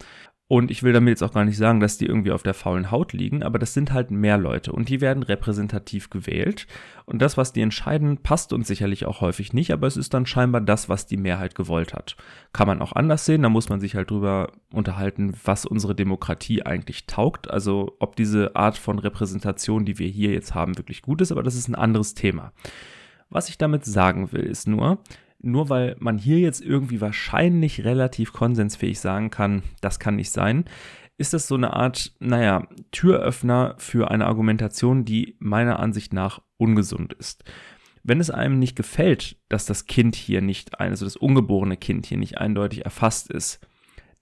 Und 0.49 0.71
ich 0.71 0.81
will 0.81 0.93
damit 0.93 1.09
jetzt 1.09 1.23
auch 1.23 1.33
gar 1.33 1.43
nicht 1.43 1.57
sagen, 1.57 1.81
dass 1.81 1.97
die 1.97 2.05
irgendwie 2.05 2.31
auf 2.31 2.41
der 2.41 2.53
faulen 2.53 2.89
Haut 2.89 3.11
liegen, 3.11 3.43
aber 3.43 3.59
das 3.59 3.73
sind 3.73 3.91
halt 3.91 4.11
mehr 4.11 4.37
Leute 4.37 4.71
und 4.71 4.87
die 4.87 5.01
werden 5.01 5.23
repräsentativ 5.23 6.09
gewählt. 6.09 6.67
Und 7.05 7.21
das, 7.21 7.35
was 7.35 7.51
die 7.51 7.59
entscheiden, 7.59 8.19
passt 8.19 8.53
uns 8.53 8.67
sicherlich 8.67 9.05
auch 9.05 9.19
häufig 9.19 9.51
nicht, 9.51 9.73
aber 9.73 9.87
es 9.87 9.97
ist 9.97 10.13
dann 10.13 10.25
scheinbar 10.25 10.61
das, 10.61 10.87
was 10.87 11.05
die 11.05 11.17
Mehrheit 11.17 11.53
gewollt 11.53 11.93
hat. 11.93 12.15
Kann 12.53 12.67
man 12.67 12.81
auch 12.81 12.93
anders 12.93 13.25
sehen, 13.25 13.41
da 13.41 13.49
muss 13.49 13.67
man 13.67 13.81
sich 13.81 13.95
halt 13.95 14.09
drüber 14.09 14.53
unterhalten, 14.71 15.33
was 15.43 15.65
unsere 15.65 15.95
Demokratie 15.95 16.63
eigentlich 16.63 17.07
taugt. 17.07 17.51
Also 17.51 17.97
ob 17.99 18.15
diese 18.15 18.55
Art 18.55 18.77
von 18.77 18.99
Repräsentation, 18.99 19.83
die 19.83 19.99
wir 19.99 20.07
hier 20.07 20.31
jetzt 20.31 20.55
haben, 20.55 20.77
wirklich 20.77 21.01
gut 21.01 21.19
ist, 21.19 21.33
aber 21.33 21.43
das 21.43 21.55
ist 21.55 21.67
ein 21.67 21.75
anderes 21.75 22.13
Thema. 22.13 22.53
Was 23.29 23.49
ich 23.49 23.57
damit 23.57 23.83
sagen 23.83 24.31
will, 24.31 24.43
ist 24.43 24.65
nur, 24.65 24.99
nur 25.47 25.69
weil 25.69 25.95
man 25.99 26.17
hier 26.17 26.39
jetzt 26.39 26.61
irgendwie 26.61 27.01
wahrscheinlich 27.01 27.83
relativ 27.83 28.33
konsensfähig 28.33 28.99
sagen 28.99 29.29
kann, 29.31 29.63
das 29.81 29.99
kann 29.99 30.15
nicht 30.15 30.31
sein, 30.31 30.65
ist 31.17 31.33
das 31.33 31.47
so 31.47 31.55
eine 31.55 31.73
Art, 31.73 32.13
naja, 32.19 32.67
Türöffner 32.91 33.75
für 33.77 34.11
eine 34.11 34.27
Argumentation, 34.27 35.03
die 35.03 35.35
meiner 35.39 35.79
Ansicht 35.79 36.13
nach 36.13 36.41
ungesund 36.57 37.13
ist. 37.13 37.43
Wenn 38.03 38.19
es 38.19 38.29
einem 38.29 38.59
nicht 38.59 38.75
gefällt, 38.75 39.37
dass 39.49 39.65
das 39.65 39.85
Kind 39.85 40.15
hier 40.15 40.41
nicht, 40.41 40.79
also 40.79 41.05
das 41.05 41.17
ungeborene 41.17 41.75
Kind 41.75 42.05
hier 42.05 42.17
nicht 42.17 42.37
eindeutig 42.37 42.85
erfasst 42.85 43.31
ist, 43.31 43.59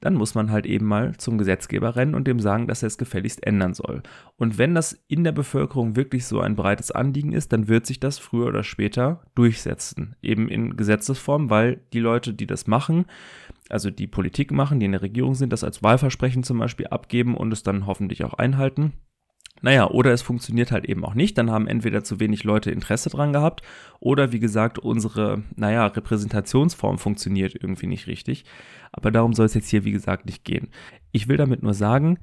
dann 0.02 0.14
muss 0.14 0.36
man 0.36 0.52
halt 0.52 0.66
eben 0.66 0.86
mal 0.86 1.16
zum 1.18 1.38
Gesetzgeber 1.38 1.96
rennen 1.96 2.16
und 2.16 2.28
dem 2.28 2.40
sagen, 2.40 2.68
dass 2.68 2.84
er 2.84 2.88
es 2.88 2.98
gefälligst 2.98 3.46
ändern 3.46 3.74
soll. 3.74 4.04
Und 4.38 4.58
wenn 4.58 4.76
das 4.76 4.94
in 5.08 5.24
der 5.24 5.32
Bevölkerung 5.32 5.96
wirklich 5.96 6.26
so 6.26 6.40
ein 6.40 6.56
breites 6.56 6.92
Anliegen 6.92 7.32
ist, 7.32 7.54
dann 7.54 7.68
wird 7.68 7.86
sich 7.86 8.00
das 8.00 8.20
früher 8.20 8.48
oder 8.48 8.64
später 8.64 9.22
durchsetzen, 9.36 10.16
eben 10.22 10.50
in 10.50 10.78
Gesetzesform, 10.78 11.50
weil 11.50 11.82
die 11.94 12.00
Leute, 12.00 12.34
die 12.34 12.48
das 12.48 12.68
machen, 12.68 13.06
also 13.70 13.90
die 13.90 14.08
Politik 14.08 14.52
machen, 14.52 14.80
die 14.80 14.86
in 14.86 14.92
der 14.92 15.02
Regierung 15.02 15.36
sind, 15.36 15.52
das 15.52 15.64
als 15.64 15.82
Wahlversprechen 15.82 16.44
zum 16.44 16.60
Beispiel 16.60 16.88
abgeben 16.88 17.36
und 17.36 17.52
es 17.52 17.64
dann 17.64 17.86
hoffentlich 17.86 18.24
auch 18.24 18.34
einhalten. 18.34 18.94
Naja, 19.66 19.90
oder 19.90 20.12
es 20.14 20.22
funktioniert 20.22 20.72
halt 20.72 20.86
eben 20.86 21.04
auch 21.04 21.16
nicht. 21.16 21.40
Dann 21.40 21.50
haben 21.50 21.66
entweder 21.66 22.04
zu 22.04 22.20
wenig 22.20 22.44
Leute 22.44 22.70
Interesse 22.70 23.10
dran 23.10 23.34
gehabt 23.34 23.64
oder 24.00 24.32
wie 24.32 24.40
gesagt, 24.40 24.78
unsere, 24.78 25.42
naja, 25.56 25.88
Repräsentationsform 25.88 27.00
funktioniert 27.00 27.56
irgendwie 27.56 27.88
nicht 27.88 28.06
richtig. 28.06 28.46
Aber 28.92 29.10
darum 29.10 29.34
soll 29.34 29.48
es 29.48 29.56
jetzt 29.56 29.70
hier, 29.70 29.84
wie 29.84 29.92
gesagt, 29.92 30.28
nicht 30.28 30.44
gehen. 30.44 30.68
Ich 31.12 31.28
will 31.28 31.38
damit 31.38 31.64
nur 31.64 31.74
sagen, 31.74 32.20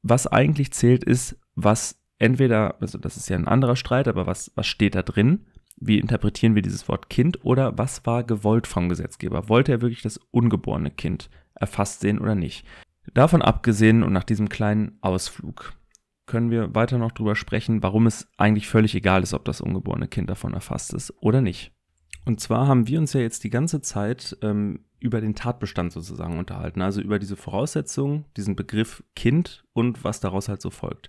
was 0.00 0.26
eigentlich 0.26 0.72
zählt, 0.72 1.04
ist, 1.04 1.38
was 1.54 2.00
entweder, 2.18 2.80
also 2.80 2.96
das 2.96 3.18
ist 3.18 3.28
ja 3.28 3.36
ein 3.36 3.48
anderer 3.48 3.76
Streit, 3.76 4.08
aber 4.08 4.26
was, 4.26 4.50
was 4.54 4.66
steht 4.66 4.94
da 4.94 5.02
drin? 5.02 5.44
Wie 5.76 5.98
interpretieren 5.98 6.54
wir 6.54 6.62
dieses 6.62 6.88
Wort 6.88 7.10
Kind 7.10 7.44
oder 7.44 7.76
was 7.76 8.06
war 8.06 8.24
gewollt 8.24 8.66
vom 8.66 8.88
Gesetzgeber? 8.88 9.50
Wollte 9.50 9.72
er 9.72 9.82
wirklich 9.82 10.00
das 10.00 10.18
ungeborene 10.30 10.90
Kind 10.90 11.28
erfasst 11.54 12.00
sehen 12.00 12.18
oder 12.18 12.34
nicht? 12.34 12.64
Davon 13.12 13.42
abgesehen 13.42 14.02
und 14.02 14.14
nach 14.14 14.24
diesem 14.24 14.48
kleinen 14.48 14.96
Ausflug 15.02 15.74
können 16.28 16.52
wir 16.52 16.74
weiter 16.74 16.98
noch 16.98 17.10
drüber 17.10 17.34
sprechen, 17.34 17.82
warum 17.82 18.06
es 18.06 18.28
eigentlich 18.36 18.68
völlig 18.68 18.94
egal 18.94 19.24
ist, 19.24 19.34
ob 19.34 19.44
das 19.44 19.60
ungeborene 19.60 20.06
Kind 20.06 20.30
davon 20.30 20.54
erfasst 20.54 20.94
ist 20.94 21.12
oder 21.20 21.40
nicht. 21.40 21.72
Und 22.24 22.40
zwar 22.40 22.68
haben 22.68 22.86
wir 22.86 23.00
uns 23.00 23.14
ja 23.14 23.20
jetzt 23.20 23.42
die 23.42 23.50
ganze 23.50 23.80
Zeit 23.80 24.36
ähm, 24.42 24.84
über 25.00 25.20
den 25.20 25.34
Tatbestand 25.34 25.92
sozusagen 25.92 26.38
unterhalten, 26.38 26.82
also 26.82 27.00
über 27.00 27.18
diese 27.18 27.36
Voraussetzung, 27.36 28.26
diesen 28.36 28.54
Begriff 28.54 29.02
Kind 29.16 29.64
und 29.72 30.04
was 30.04 30.20
daraus 30.20 30.48
halt 30.48 30.60
so 30.60 30.70
folgt. 30.70 31.08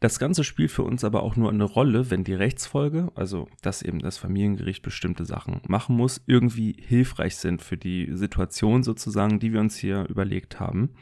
Das 0.00 0.18
Ganze 0.18 0.44
spielt 0.44 0.70
für 0.70 0.82
uns 0.82 1.02
aber 1.02 1.22
auch 1.22 1.36
nur 1.36 1.50
eine 1.50 1.64
Rolle, 1.64 2.10
wenn 2.10 2.24
die 2.24 2.34
Rechtsfolge, 2.34 3.10
also 3.14 3.48
dass 3.62 3.82
eben 3.82 4.00
das 4.00 4.18
Familiengericht 4.18 4.82
bestimmte 4.82 5.24
Sachen 5.24 5.62
machen 5.66 5.96
muss, 5.96 6.22
irgendwie 6.26 6.76
hilfreich 6.78 7.36
sind 7.36 7.62
für 7.62 7.76
die 7.76 8.10
Situation 8.12 8.82
sozusagen, 8.82 9.40
die 9.40 9.52
wir 9.52 9.60
uns 9.60 9.76
hier 9.76 10.06
überlegt 10.08 10.60
haben. 10.60 10.94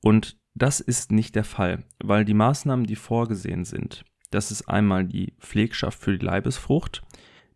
Und 0.00 0.41
das 0.54 0.80
ist 0.80 1.12
nicht 1.12 1.34
der 1.34 1.44
Fall, 1.44 1.84
weil 2.02 2.24
die 2.24 2.34
Maßnahmen, 2.34 2.86
die 2.86 2.96
vorgesehen 2.96 3.64
sind, 3.64 4.04
das 4.30 4.50
ist 4.50 4.68
einmal 4.68 5.04
die 5.04 5.34
Pflegschaft 5.40 6.00
für 6.00 6.16
die 6.16 6.24
Leibesfrucht, 6.24 7.02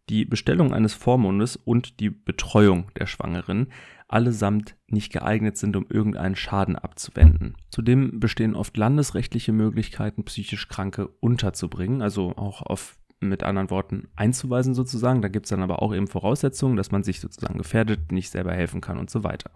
die 0.09 0.25
Bestellung 0.25 0.73
eines 0.73 0.95
Vormundes 0.95 1.57
und 1.57 2.01
die 2.01 2.11
Betreuung 2.11 2.91
der 2.99 3.07
Schwangeren 3.07 3.69
allesamt 4.09 4.77
nicht 4.87 5.13
geeignet 5.13 5.57
sind, 5.57 5.75
um 5.75 5.87
irgendeinen 5.89 6.37
Schaden 6.37 6.77
abzuwenden. 6.77 7.57
Zudem 7.71 8.21
bestehen 8.21 8.55
oft 8.55 8.77
landesrechtliche 8.77 9.53
Möglichkeiten, 9.53 10.25
psychisch 10.25 10.69
Kranke 10.69 11.09
unterzubringen, 11.09 12.03
also 12.03 12.37
auch 12.37 12.63
auf 12.63 12.97
mit 13.19 13.43
anderen 13.43 13.71
Worten 13.71 14.09
einzuweisen 14.15 14.75
sozusagen. 14.75 15.23
Da 15.23 15.29
gibt 15.29 15.47
es 15.47 15.51
dann 15.51 15.63
aber 15.63 15.83
auch 15.83 15.95
eben 15.95 16.07
Voraussetzungen, 16.07 16.77
dass 16.77 16.91
man 16.91 17.03
sich 17.03 17.21
sozusagen 17.21 17.59
gefährdet, 17.59 18.13
nicht 18.13 18.31
selber 18.31 18.53
helfen 18.53 18.81
kann 18.81 18.99
und 18.99 19.11
so 19.11 19.25
weiter. 19.25 19.51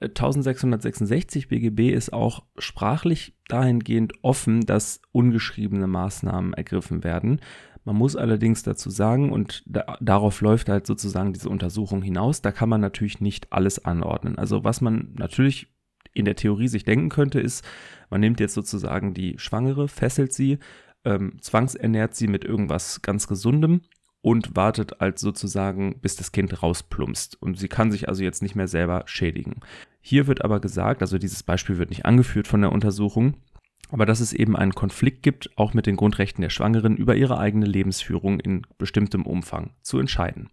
1666 0.00 1.48
BGB 1.48 1.90
ist 1.90 2.12
auch 2.12 2.44
sprachlich 2.58 3.36
dahingehend 3.48 4.12
offen, 4.22 4.62
dass 4.62 5.00
ungeschriebene 5.12 5.86
Maßnahmen 5.86 6.54
ergriffen 6.54 7.04
werden. 7.04 7.40
Man 7.84 7.96
muss 7.96 8.16
allerdings 8.16 8.62
dazu 8.62 8.90
sagen, 8.90 9.30
und 9.30 9.62
da, 9.66 9.96
darauf 10.00 10.40
läuft 10.40 10.68
halt 10.68 10.86
sozusagen 10.86 11.32
diese 11.32 11.50
Untersuchung 11.50 12.02
hinaus, 12.02 12.40
da 12.40 12.50
kann 12.50 12.68
man 12.68 12.80
natürlich 12.80 13.20
nicht 13.20 13.52
alles 13.52 13.84
anordnen. 13.84 14.38
Also 14.38 14.64
was 14.64 14.80
man 14.80 15.10
natürlich 15.14 15.68
in 16.14 16.24
der 16.24 16.36
Theorie 16.36 16.68
sich 16.68 16.84
denken 16.84 17.10
könnte, 17.10 17.40
ist, 17.40 17.64
man 18.08 18.20
nimmt 18.20 18.40
jetzt 18.40 18.54
sozusagen 18.54 19.12
die 19.12 19.38
Schwangere, 19.38 19.88
fesselt 19.88 20.32
sie, 20.32 20.58
ähm, 21.04 21.36
zwangsernährt 21.40 22.14
sie 22.14 22.28
mit 22.28 22.44
irgendwas 22.44 23.02
ganz 23.02 23.28
Gesundem 23.28 23.82
und 24.24 24.56
wartet 24.56 25.02
als 25.02 25.20
sozusagen, 25.20 25.98
bis 26.00 26.16
das 26.16 26.32
Kind 26.32 26.62
rausplumpst. 26.62 27.42
Und 27.42 27.58
sie 27.58 27.68
kann 27.68 27.92
sich 27.92 28.08
also 28.08 28.22
jetzt 28.22 28.40
nicht 28.40 28.54
mehr 28.54 28.68
selber 28.68 29.02
schädigen. 29.04 29.60
Hier 30.00 30.26
wird 30.26 30.42
aber 30.42 30.60
gesagt, 30.60 31.02
also 31.02 31.18
dieses 31.18 31.42
Beispiel 31.42 31.76
wird 31.76 31.90
nicht 31.90 32.06
angeführt 32.06 32.48
von 32.48 32.62
der 32.62 32.72
Untersuchung, 32.72 33.34
aber 33.90 34.06
dass 34.06 34.20
es 34.20 34.32
eben 34.32 34.56
einen 34.56 34.74
Konflikt 34.74 35.22
gibt, 35.22 35.50
auch 35.56 35.74
mit 35.74 35.84
den 35.84 35.96
Grundrechten 35.96 36.40
der 36.40 36.48
Schwangeren 36.48 36.96
über 36.96 37.16
ihre 37.16 37.36
eigene 37.36 37.66
Lebensführung 37.66 38.40
in 38.40 38.62
bestimmtem 38.78 39.26
Umfang 39.26 39.72
zu 39.82 39.98
entscheiden. 39.98 40.48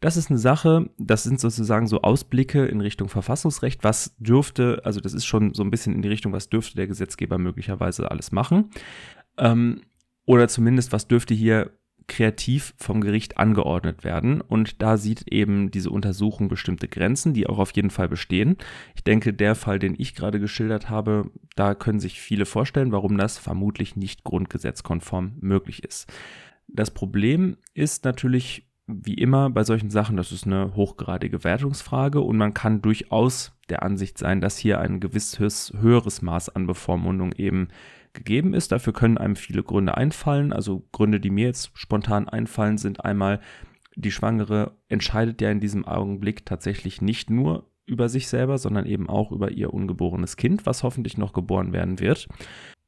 Das 0.00 0.16
ist 0.16 0.30
eine 0.30 0.38
Sache, 0.38 0.88
das 0.96 1.24
sind 1.24 1.40
sozusagen 1.40 1.86
so 1.86 2.00
Ausblicke 2.00 2.64
in 2.64 2.80
Richtung 2.80 3.10
Verfassungsrecht. 3.10 3.84
Was 3.84 4.16
dürfte, 4.16 4.80
also 4.82 5.00
das 5.00 5.12
ist 5.12 5.26
schon 5.26 5.52
so 5.52 5.62
ein 5.62 5.70
bisschen 5.70 5.94
in 5.94 6.00
die 6.00 6.08
Richtung, 6.08 6.32
was 6.32 6.48
dürfte 6.48 6.76
der 6.76 6.86
Gesetzgeber 6.86 7.36
möglicherweise 7.36 8.10
alles 8.10 8.32
machen? 8.32 8.70
Ähm, 9.36 9.82
oder 10.24 10.48
zumindest, 10.48 10.90
was 10.92 11.06
dürfte 11.06 11.34
hier 11.34 11.70
kreativ 12.06 12.74
vom 12.76 13.00
Gericht 13.00 13.38
angeordnet 13.38 14.04
werden. 14.04 14.40
Und 14.40 14.82
da 14.82 14.96
sieht 14.96 15.32
eben 15.32 15.70
diese 15.70 15.90
Untersuchung 15.90 16.48
bestimmte 16.48 16.88
Grenzen, 16.88 17.34
die 17.34 17.46
auch 17.46 17.58
auf 17.58 17.70
jeden 17.72 17.90
Fall 17.90 18.08
bestehen. 18.08 18.56
Ich 18.94 19.04
denke, 19.04 19.32
der 19.32 19.54
Fall, 19.54 19.78
den 19.78 19.94
ich 19.98 20.14
gerade 20.14 20.40
geschildert 20.40 20.90
habe, 20.90 21.30
da 21.56 21.74
können 21.74 22.00
sich 22.00 22.20
viele 22.20 22.46
vorstellen, 22.46 22.92
warum 22.92 23.16
das 23.16 23.38
vermutlich 23.38 23.96
nicht 23.96 24.24
grundgesetzkonform 24.24 25.34
möglich 25.40 25.84
ist. 25.84 26.12
Das 26.68 26.90
Problem 26.90 27.56
ist 27.74 28.04
natürlich, 28.04 28.66
wie 28.86 29.14
immer 29.14 29.50
bei 29.50 29.64
solchen 29.64 29.90
Sachen, 29.90 30.16
das 30.16 30.32
ist 30.32 30.46
eine 30.46 30.74
hochgradige 30.76 31.44
Wertungsfrage 31.44 32.20
und 32.20 32.36
man 32.36 32.52
kann 32.52 32.82
durchaus 32.82 33.52
der 33.68 33.82
Ansicht 33.82 34.18
sein, 34.18 34.40
dass 34.40 34.58
hier 34.58 34.80
ein 34.80 35.00
gewisses 35.00 35.72
höheres 35.78 36.20
Maß 36.20 36.50
an 36.50 36.66
Bevormundung 36.66 37.32
eben 37.32 37.68
gegeben 38.14 38.54
ist. 38.54 38.72
Dafür 38.72 38.92
können 38.92 39.18
einem 39.18 39.36
viele 39.36 39.62
Gründe 39.62 39.96
einfallen. 39.96 40.52
Also 40.52 40.86
Gründe, 40.92 41.20
die 41.20 41.30
mir 41.30 41.46
jetzt 41.46 41.70
spontan 41.74 42.28
einfallen, 42.28 42.78
sind 42.78 43.04
einmal, 43.04 43.40
die 43.96 44.10
Schwangere 44.10 44.76
entscheidet 44.88 45.40
ja 45.40 45.50
in 45.50 45.60
diesem 45.60 45.84
Augenblick 45.84 46.46
tatsächlich 46.46 47.02
nicht 47.02 47.30
nur 47.30 47.70
über 47.86 48.08
sich 48.08 48.28
selber, 48.28 48.58
sondern 48.58 48.86
eben 48.86 49.08
auch 49.08 49.30
über 49.30 49.50
ihr 49.50 49.74
ungeborenes 49.74 50.36
Kind, 50.36 50.66
was 50.66 50.82
hoffentlich 50.82 51.18
noch 51.18 51.32
geboren 51.32 51.72
werden 51.72 52.00
wird. 52.00 52.28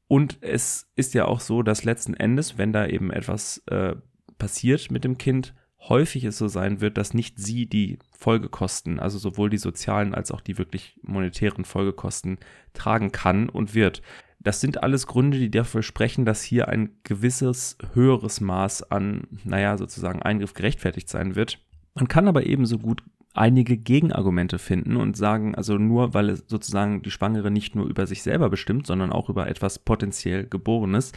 Und 0.09 0.39
es 0.41 0.91
ist 0.95 1.15
ja 1.15 1.27
auch 1.27 1.41
so, 1.41 1.63
dass 1.63 1.85
letzten 1.85 2.15
Endes, 2.15 2.59
wenn 2.59 2.73
da 2.73 2.87
eben 2.87 3.11
etwas 3.11 3.59
äh, 3.67 3.97
passiert 4.39 4.91
mit 4.91 5.05
dem 5.05 5.19
Kind, 5.19 5.55
häufig 5.89 6.25
es 6.25 6.39
so 6.39 6.49
sein 6.49 6.81
wird, 6.81 6.97
dass 6.97 7.15
nicht 7.15 7.39
sie 7.39 7.67
die 7.67 7.99
Folgekosten, 8.13 8.99
also 8.99 9.19
sowohl 9.19 9.51
die 9.51 9.59
sozialen 9.59 10.15
als 10.15 10.31
auch 10.31 10.41
die 10.41 10.59
wirklich 10.59 10.99
monetären 11.03 11.65
Folgekosten 11.65 12.39
tragen 12.73 13.13
kann 13.13 13.49
und 13.49 13.75
wird. 13.75 14.03
Das 14.47 14.61
sind 14.61 14.85
alles 14.85 15.09
Gründe, 15.09 15.41
die 15.41 15.51
dafür 15.51 15.83
sprechen, 15.83 16.25
dass 16.25 16.41
hier 16.41 16.69
ein 16.69 16.91
gewisses 17.03 17.77
höheres 17.95 18.41
Maß 18.41 18.93
an, 18.93 19.25
naja, 19.43 19.77
sozusagen 19.77 20.23
Eingriff 20.23 20.55
gerechtfertigt 20.55 21.09
sein 21.09 21.35
wird. 21.35 21.59
Man 21.97 22.07
kann 22.07 22.29
aber 22.29 22.47
ebenso 22.47 22.79
gut 22.79 23.03
einige 23.35 23.77
Gegenargumente 23.77 24.61
finden 24.61 24.99
und 24.99 25.17
sagen, 25.17 25.57
also 25.57 25.79
nur 25.79 26.15
weil 26.15 26.37
sozusagen 26.37 27.03
die 27.03 27.11
Schwangere 27.11 27.51
nicht 27.51 27.75
nur 27.75 27.87
über 27.87 28.07
sich 28.07 28.23
selber 28.23 28.49
bestimmt, 28.49 28.87
sondern 28.87 29.11
auch 29.11 29.29
über 29.29 29.49
etwas 29.49 29.81
potenziell 29.81 30.47
Geborenes, 30.47 31.11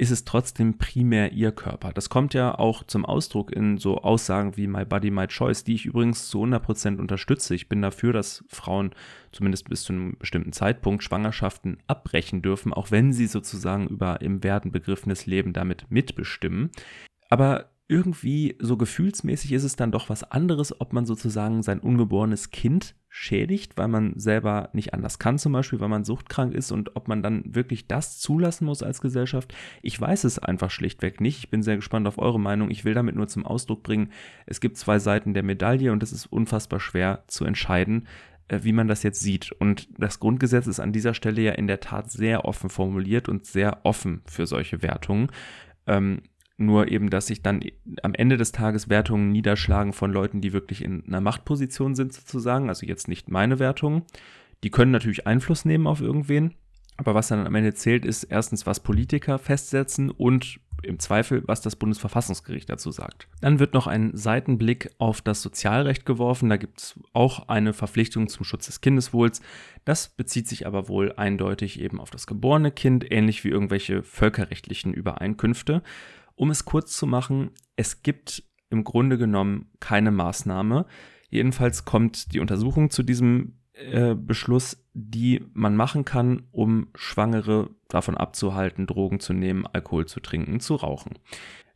ist 0.00 0.10
es 0.10 0.24
trotzdem 0.24 0.78
primär 0.78 1.32
ihr 1.32 1.52
Körper. 1.52 1.92
Das 1.92 2.08
kommt 2.08 2.32
ja 2.32 2.58
auch 2.58 2.84
zum 2.84 3.04
Ausdruck 3.04 3.52
in 3.52 3.76
so 3.76 3.98
Aussagen 3.98 4.56
wie 4.56 4.66
My 4.66 4.86
Body, 4.86 5.10
My 5.10 5.26
Choice, 5.26 5.62
die 5.62 5.74
ich 5.74 5.84
übrigens 5.84 6.30
zu 6.30 6.42
100% 6.42 6.98
unterstütze. 6.98 7.54
Ich 7.54 7.68
bin 7.68 7.82
dafür, 7.82 8.14
dass 8.14 8.42
Frauen 8.48 8.92
zumindest 9.30 9.68
bis 9.68 9.82
zu 9.82 9.92
einem 9.92 10.16
bestimmten 10.18 10.54
Zeitpunkt 10.54 11.04
Schwangerschaften 11.04 11.76
abbrechen 11.86 12.40
dürfen, 12.40 12.72
auch 12.72 12.90
wenn 12.90 13.12
sie 13.12 13.26
sozusagen 13.26 13.88
über 13.88 14.22
im 14.22 14.42
Werden 14.42 14.72
begriffenes 14.72 15.26
Leben 15.26 15.52
damit 15.52 15.90
mitbestimmen. 15.90 16.70
Aber 17.28 17.68
irgendwie 17.90 18.56
so 18.60 18.76
gefühlsmäßig 18.76 19.50
ist 19.50 19.64
es 19.64 19.74
dann 19.74 19.90
doch 19.90 20.08
was 20.08 20.22
anderes, 20.22 20.80
ob 20.80 20.92
man 20.92 21.06
sozusagen 21.06 21.64
sein 21.64 21.80
ungeborenes 21.80 22.52
Kind 22.52 22.94
schädigt, 23.08 23.76
weil 23.76 23.88
man 23.88 24.12
selber 24.16 24.70
nicht 24.72 24.94
anders 24.94 25.18
kann, 25.18 25.38
zum 25.38 25.52
Beispiel, 25.52 25.80
weil 25.80 25.88
man 25.88 26.04
suchtkrank 26.04 26.54
ist 26.54 26.70
und 26.70 26.94
ob 26.94 27.08
man 27.08 27.20
dann 27.20 27.42
wirklich 27.52 27.88
das 27.88 28.20
zulassen 28.20 28.64
muss 28.66 28.84
als 28.84 29.00
Gesellschaft. 29.00 29.52
Ich 29.82 30.00
weiß 30.00 30.22
es 30.22 30.38
einfach 30.38 30.70
schlichtweg 30.70 31.20
nicht. 31.20 31.38
Ich 31.38 31.50
bin 31.50 31.64
sehr 31.64 31.74
gespannt 31.74 32.06
auf 32.06 32.18
eure 32.18 32.38
Meinung. 32.38 32.70
Ich 32.70 32.84
will 32.84 32.94
damit 32.94 33.16
nur 33.16 33.26
zum 33.26 33.44
Ausdruck 33.44 33.82
bringen, 33.82 34.12
es 34.46 34.60
gibt 34.60 34.76
zwei 34.76 35.00
Seiten 35.00 35.34
der 35.34 35.42
Medaille 35.42 35.90
und 35.90 36.04
es 36.04 36.12
ist 36.12 36.26
unfassbar 36.26 36.78
schwer 36.78 37.24
zu 37.26 37.44
entscheiden, 37.44 38.06
äh, 38.46 38.60
wie 38.62 38.72
man 38.72 38.86
das 38.86 39.02
jetzt 39.02 39.18
sieht. 39.18 39.50
Und 39.50 39.88
das 39.98 40.20
Grundgesetz 40.20 40.68
ist 40.68 40.78
an 40.78 40.92
dieser 40.92 41.14
Stelle 41.14 41.42
ja 41.42 41.52
in 41.52 41.66
der 41.66 41.80
Tat 41.80 42.12
sehr 42.12 42.44
offen 42.44 42.70
formuliert 42.70 43.28
und 43.28 43.46
sehr 43.46 43.80
offen 43.82 44.22
für 44.26 44.46
solche 44.46 44.80
Wertungen. 44.80 45.32
Ähm, 45.88 46.22
nur 46.60 46.90
eben, 46.90 47.10
dass 47.10 47.26
sich 47.26 47.42
dann 47.42 47.62
am 48.02 48.14
Ende 48.14 48.36
des 48.36 48.52
Tages 48.52 48.88
Wertungen 48.88 49.32
niederschlagen 49.32 49.92
von 49.92 50.12
Leuten, 50.12 50.40
die 50.40 50.52
wirklich 50.52 50.84
in 50.84 51.04
einer 51.06 51.20
Machtposition 51.20 51.94
sind, 51.94 52.12
sozusagen. 52.12 52.68
Also 52.68 52.86
jetzt 52.86 53.08
nicht 53.08 53.30
meine 53.30 53.58
Wertungen. 53.58 54.02
Die 54.62 54.70
können 54.70 54.92
natürlich 54.92 55.26
Einfluss 55.26 55.64
nehmen 55.64 55.86
auf 55.86 56.00
irgendwen. 56.00 56.54
Aber 56.96 57.14
was 57.14 57.28
dann 57.28 57.46
am 57.46 57.54
Ende 57.54 57.72
zählt, 57.72 58.04
ist 58.04 58.24
erstens, 58.24 58.66
was 58.66 58.80
Politiker 58.80 59.38
festsetzen 59.38 60.10
und 60.10 60.60
im 60.82 60.98
Zweifel, 60.98 61.42
was 61.46 61.60
das 61.60 61.76
Bundesverfassungsgericht 61.76 62.68
dazu 62.68 62.90
sagt. 62.90 63.28
Dann 63.40 63.58
wird 63.58 63.74
noch 63.74 63.86
ein 63.86 64.10
Seitenblick 64.14 64.90
auf 64.98 65.22
das 65.22 65.42
Sozialrecht 65.42 66.04
geworfen. 66.04 66.48
Da 66.48 66.56
gibt 66.56 66.80
es 66.80 67.00
auch 67.12 67.48
eine 67.48 67.72
Verpflichtung 67.72 68.28
zum 68.28 68.44
Schutz 68.44 68.66
des 68.66 68.80
Kindeswohls. 68.80 69.40
Das 69.84 70.08
bezieht 70.08 70.48
sich 70.48 70.66
aber 70.66 70.88
wohl 70.88 71.12
eindeutig 71.16 71.80
eben 71.80 72.00
auf 72.00 72.10
das 72.10 72.26
geborene 72.26 72.70
Kind, 72.70 73.10
ähnlich 73.10 73.44
wie 73.44 73.48
irgendwelche 73.48 74.02
völkerrechtlichen 74.02 74.92
Übereinkünfte. 74.92 75.82
Um 76.34 76.50
es 76.50 76.64
kurz 76.64 76.96
zu 76.96 77.06
machen, 77.06 77.50
es 77.76 78.02
gibt 78.02 78.44
im 78.70 78.84
Grunde 78.84 79.18
genommen 79.18 79.70
keine 79.80 80.10
Maßnahme. 80.10 80.86
Jedenfalls 81.28 81.84
kommt 81.84 82.32
die 82.32 82.40
Untersuchung 82.40 82.90
zu 82.90 83.02
diesem 83.02 83.60
äh, 83.72 84.14
Beschluss, 84.14 84.84
die 84.94 85.44
man 85.54 85.76
machen 85.76 86.04
kann, 86.04 86.44
um 86.50 86.88
Schwangere 86.94 87.70
davon 87.88 88.16
abzuhalten, 88.16 88.86
Drogen 88.86 89.20
zu 89.20 89.32
nehmen, 89.32 89.66
Alkohol 89.66 90.06
zu 90.06 90.20
trinken, 90.20 90.60
zu 90.60 90.74
rauchen. 90.74 91.18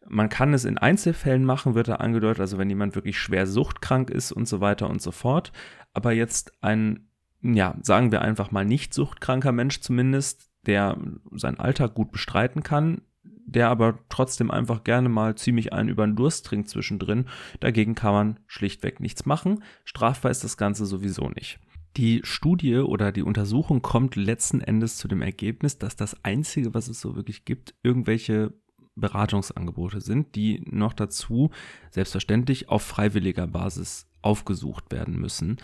Man 0.06 0.28
kann 0.28 0.52
es 0.52 0.64
in 0.64 0.76
Einzelfällen 0.76 1.44
machen, 1.44 1.74
wird 1.74 1.88
da 1.88 1.96
angedeutet, 1.96 2.40
also 2.40 2.58
wenn 2.58 2.68
jemand 2.68 2.94
wirklich 2.94 3.18
schwer 3.18 3.46
suchtkrank 3.46 4.10
ist 4.10 4.32
und 4.32 4.46
so 4.46 4.60
weiter 4.60 4.90
und 4.90 5.00
so 5.00 5.12
fort. 5.12 5.52
Aber 5.94 6.12
jetzt 6.12 6.52
ein, 6.62 7.08
ja, 7.40 7.76
sagen 7.80 8.12
wir 8.12 8.20
einfach 8.20 8.50
mal 8.50 8.66
nicht 8.66 8.92
suchtkranker 8.92 9.52
Mensch 9.52 9.80
zumindest, 9.80 10.50
der 10.66 10.98
seinen 11.32 11.58
Alltag 11.58 11.94
gut 11.94 12.10
bestreiten 12.10 12.62
kann, 12.62 13.00
der 13.46 13.68
aber 13.68 13.98
trotzdem 14.08 14.50
einfach 14.50 14.84
gerne 14.84 15.08
mal 15.08 15.34
ziemlich 15.36 15.72
einen 15.72 15.88
über 15.88 16.06
den 16.06 16.16
Durst 16.16 16.46
trinkt 16.46 16.68
zwischendrin. 16.68 17.26
Dagegen 17.60 17.94
kann 17.94 18.12
man 18.12 18.40
schlichtweg 18.46 19.00
nichts 19.00 19.26
machen. 19.26 19.62
Strafbar 19.84 20.30
ist 20.30 20.44
das 20.44 20.56
Ganze 20.56 20.86
sowieso 20.86 21.28
nicht. 21.28 21.58
Die 21.96 22.20
Studie 22.24 22.78
oder 22.78 23.12
die 23.12 23.22
Untersuchung 23.22 23.80
kommt 23.80 24.16
letzten 24.16 24.60
Endes 24.60 24.96
zu 24.96 25.06
dem 25.06 25.22
Ergebnis, 25.22 25.78
dass 25.78 25.94
das 25.94 26.24
Einzige, 26.24 26.74
was 26.74 26.88
es 26.88 27.00
so 27.00 27.14
wirklich 27.14 27.44
gibt, 27.44 27.74
irgendwelche 27.82 28.52
Beratungsangebote 28.96 30.00
sind, 30.00 30.34
die 30.34 30.62
noch 30.66 30.92
dazu 30.92 31.50
selbstverständlich 31.90 32.68
auf 32.68 32.82
freiwilliger 32.82 33.46
Basis 33.46 34.06
aufgesucht 34.22 34.90
werden 34.90 35.18
müssen. 35.20 35.58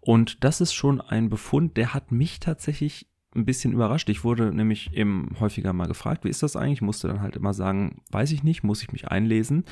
Und 0.00 0.42
das 0.44 0.60
ist 0.60 0.72
schon 0.72 1.00
ein 1.00 1.28
Befund, 1.28 1.76
der 1.76 1.94
hat 1.94 2.12
mich 2.12 2.40
tatsächlich 2.40 3.08
ein 3.36 3.44
bisschen 3.44 3.72
überrascht. 3.72 4.08
Ich 4.08 4.24
wurde 4.24 4.52
nämlich 4.52 4.92
eben 4.94 5.36
häufiger 5.40 5.72
mal 5.72 5.86
gefragt, 5.86 6.24
wie 6.24 6.30
ist 6.30 6.42
das 6.42 6.56
eigentlich? 6.56 6.78
Ich 6.78 6.82
musste 6.82 7.08
dann 7.08 7.20
halt 7.20 7.36
immer 7.36 7.54
sagen, 7.54 8.02
weiß 8.10 8.32
ich 8.32 8.42
nicht, 8.42 8.64
muss 8.64 8.82
ich 8.82 8.92
mich 8.92 9.08
einlesen. 9.08 9.64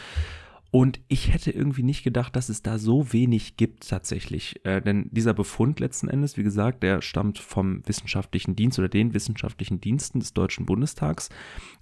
Und 0.75 0.99
ich 1.07 1.33
hätte 1.33 1.53
irgendwie 1.53 1.85
nicht 1.85 2.03
gedacht, 2.03 2.35
dass 2.35 2.49
es 2.49 2.61
da 2.61 2.79
so 2.79 3.13
wenig 3.13 3.57
gibt 3.57 3.89
tatsächlich. 3.89 4.61
Äh, 4.65 4.83
denn 4.83 5.09
dieser 5.13 5.33
Befund 5.33 5.79
letzten 5.79 6.09
Endes, 6.09 6.37
wie 6.37 6.43
gesagt, 6.43 6.83
der 6.83 7.01
stammt 7.01 7.39
vom 7.39 7.87
wissenschaftlichen 7.87 8.57
Dienst 8.57 8.81
oder 8.81 8.89
den 8.89 9.15
wissenschaftlichen 9.15 9.81
Diensten 9.81 10.19
des 10.19 10.33
Deutschen 10.33 10.67
Bundestags. 10.67 11.29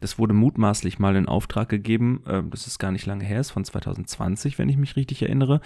Das 0.00 0.18
wurde 0.18 0.34
mutmaßlich 0.34 0.98
mal 0.98 1.16
in 1.16 1.26
Auftrag 1.26 1.70
gegeben. 1.70 2.22
Äh, 2.26 2.42
das 2.50 2.66
ist 2.66 2.78
gar 2.78 2.92
nicht 2.92 3.06
lange 3.06 3.24
her, 3.24 3.40
ist 3.40 3.50
von 3.50 3.64
2020, 3.64 4.58
wenn 4.58 4.68
ich 4.68 4.76
mich 4.76 4.94
richtig 4.94 5.22
erinnere. 5.22 5.62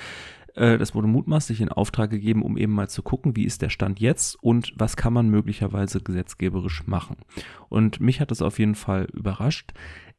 Äh, 0.56 0.78
das 0.78 0.94
wurde 0.94 1.06
mutmaßlich 1.06 1.60
in 1.60 1.68
Auftrag 1.68 2.10
gegeben, 2.10 2.42
um 2.42 2.56
eben 2.56 2.72
mal 2.72 2.88
zu 2.88 3.02
gucken, 3.02 3.36
wie 3.36 3.44
ist 3.44 3.62
der 3.62 3.68
Stand 3.68 4.00
jetzt 4.00 4.34
und 4.42 4.72
was 4.76 4.96
kann 4.96 5.12
man 5.12 5.28
möglicherweise 5.28 6.00
gesetzgeberisch 6.00 6.86
machen. 6.86 7.16
Und 7.68 8.00
mich 8.00 8.20
hat 8.20 8.30
das 8.30 8.42
auf 8.42 8.58
jeden 8.58 8.74
Fall 8.74 9.06
überrascht. 9.12 9.72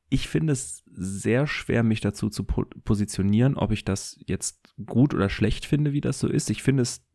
Ich 0.09 0.29
finde 0.29 0.53
es 0.53 0.83
sehr 0.93 1.47
schwer, 1.47 1.83
mich 1.83 1.99
dazu 1.99 2.29
zu 2.29 2.45
positionieren, 2.45 3.57
ob 3.57 3.73
ich 3.73 3.83
das 3.83 4.17
jetzt 4.25 4.73
gut 4.85 5.13
oder 5.13 5.29
schlecht 5.29 5.65
finde, 5.65 5.91
wie 5.91 5.99
das 5.99 6.19
so 6.19 6.29
ist. 6.29 6.49
Ich 6.49 6.63
finde 6.63 6.83
es, 6.83 7.05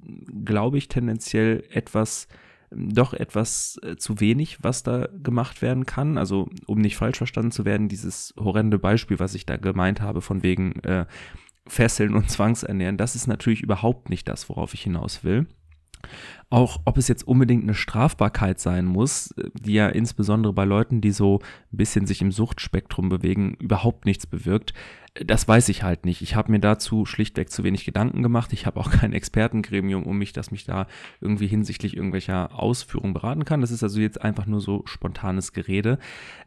glaube 0.45 0.77
ich, 0.77 0.89
tendenziell 0.89 1.65
etwas 1.71 2.29
doch 2.75 3.13
etwas 3.13 3.79
äh, 3.83 3.97
zu 3.97 4.19
wenig, 4.21 4.63
was 4.63 4.83
da 4.83 5.07
gemacht 5.23 5.61
werden 5.61 5.85
kann. 5.85 6.17
Also, 6.17 6.49
um 6.67 6.81
nicht 6.81 6.97
falsch 6.97 7.19
verstanden 7.19 7.51
zu 7.51 7.67
werden, 7.67 7.89
dieses 7.89 8.33
horrende 8.39 8.79
Beispiel, 8.79 9.19
was 9.19 9.35
ich 9.35 9.45
da 9.45 9.59
gemeint 9.59 10.01
habe, 10.01 10.23
von 10.23 10.43
wegen 10.43 10.81
äh, 10.81 11.05
Fesseln 11.67 12.15
und 12.15 12.31
Zwangsernähren, 12.31 12.97
das 12.97 13.15
ist 13.15 13.27
natürlich 13.27 13.63
überhaupt 13.63 14.11
nicht 14.11 14.29
das, 14.29 14.49
worauf 14.49 14.75
ich 14.75 14.83
hinaus 14.83 15.25
will. 15.25 15.47
Auch 16.53 16.81
ob 16.85 16.99
es 16.99 17.09
jetzt 17.09 17.27
unbedingt 17.27 17.63
eine 17.63 17.73
Strafbarkeit 17.73 18.61
sein 18.61 18.85
muss, 18.85 19.35
die 19.55 19.73
ja 19.73 19.89
insbesondere 19.89 20.53
bei 20.53 20.67
Leuten, 20.67 21.01
die 21.01 21.11
so 21.11 21.39
ein 21.73 21.77
bisschen 21.79 22.07
sich 22.07 22.21
im 22.21 22.31
Suchtspektrum 22.31 23.09
bewegen, 23.09 23.55
überhaupt 23.59 24.05
nichts 24.05 24.27
bewirkt, 24.27 24.75
das 25.15 25.47
weiß 25.47 25.69
ich 25.69 25.83
halt 25.83 26.07
nicht. 26.07 26.23
Ich 26.23 26.37
habe 26.37 26.51
mir 26.51 26.59
dazu 26.59 27.05
schlichtweg 27.05 27.51
zu 27.51 27.65
wenig 27.65 27.85
Gedanken 27.85 28.23
gemacht. 28.23 28.55
Ich 28.55 28.65
habe 28.65 28.81
auch 28.81 28.91
kein 29.01 29.13
Expertengremium 29.13 30.05
um 30.05 30.17
mich, 30.17 30.33
das 30.33 30.51
mich 30.51 30.65
da 30.65 30.87
irgendwie 31.21 31.47
hinsichtlich 31.47 31.97
irgendwelcher 31.97 32.59
Ausführungen 32.59 33.13
beraten 33.13 33.45
kann. 33.45 33.61
Das 33.61 33.71
ist 33.71 33.83
also 33.83 34.01
jetzt 34.01 34.23
einfach 34.23 34.47
nur 34.47 34.63
so 34.63 34.83
spontanes 34.87 35.53
Gerede, 35.53 35.99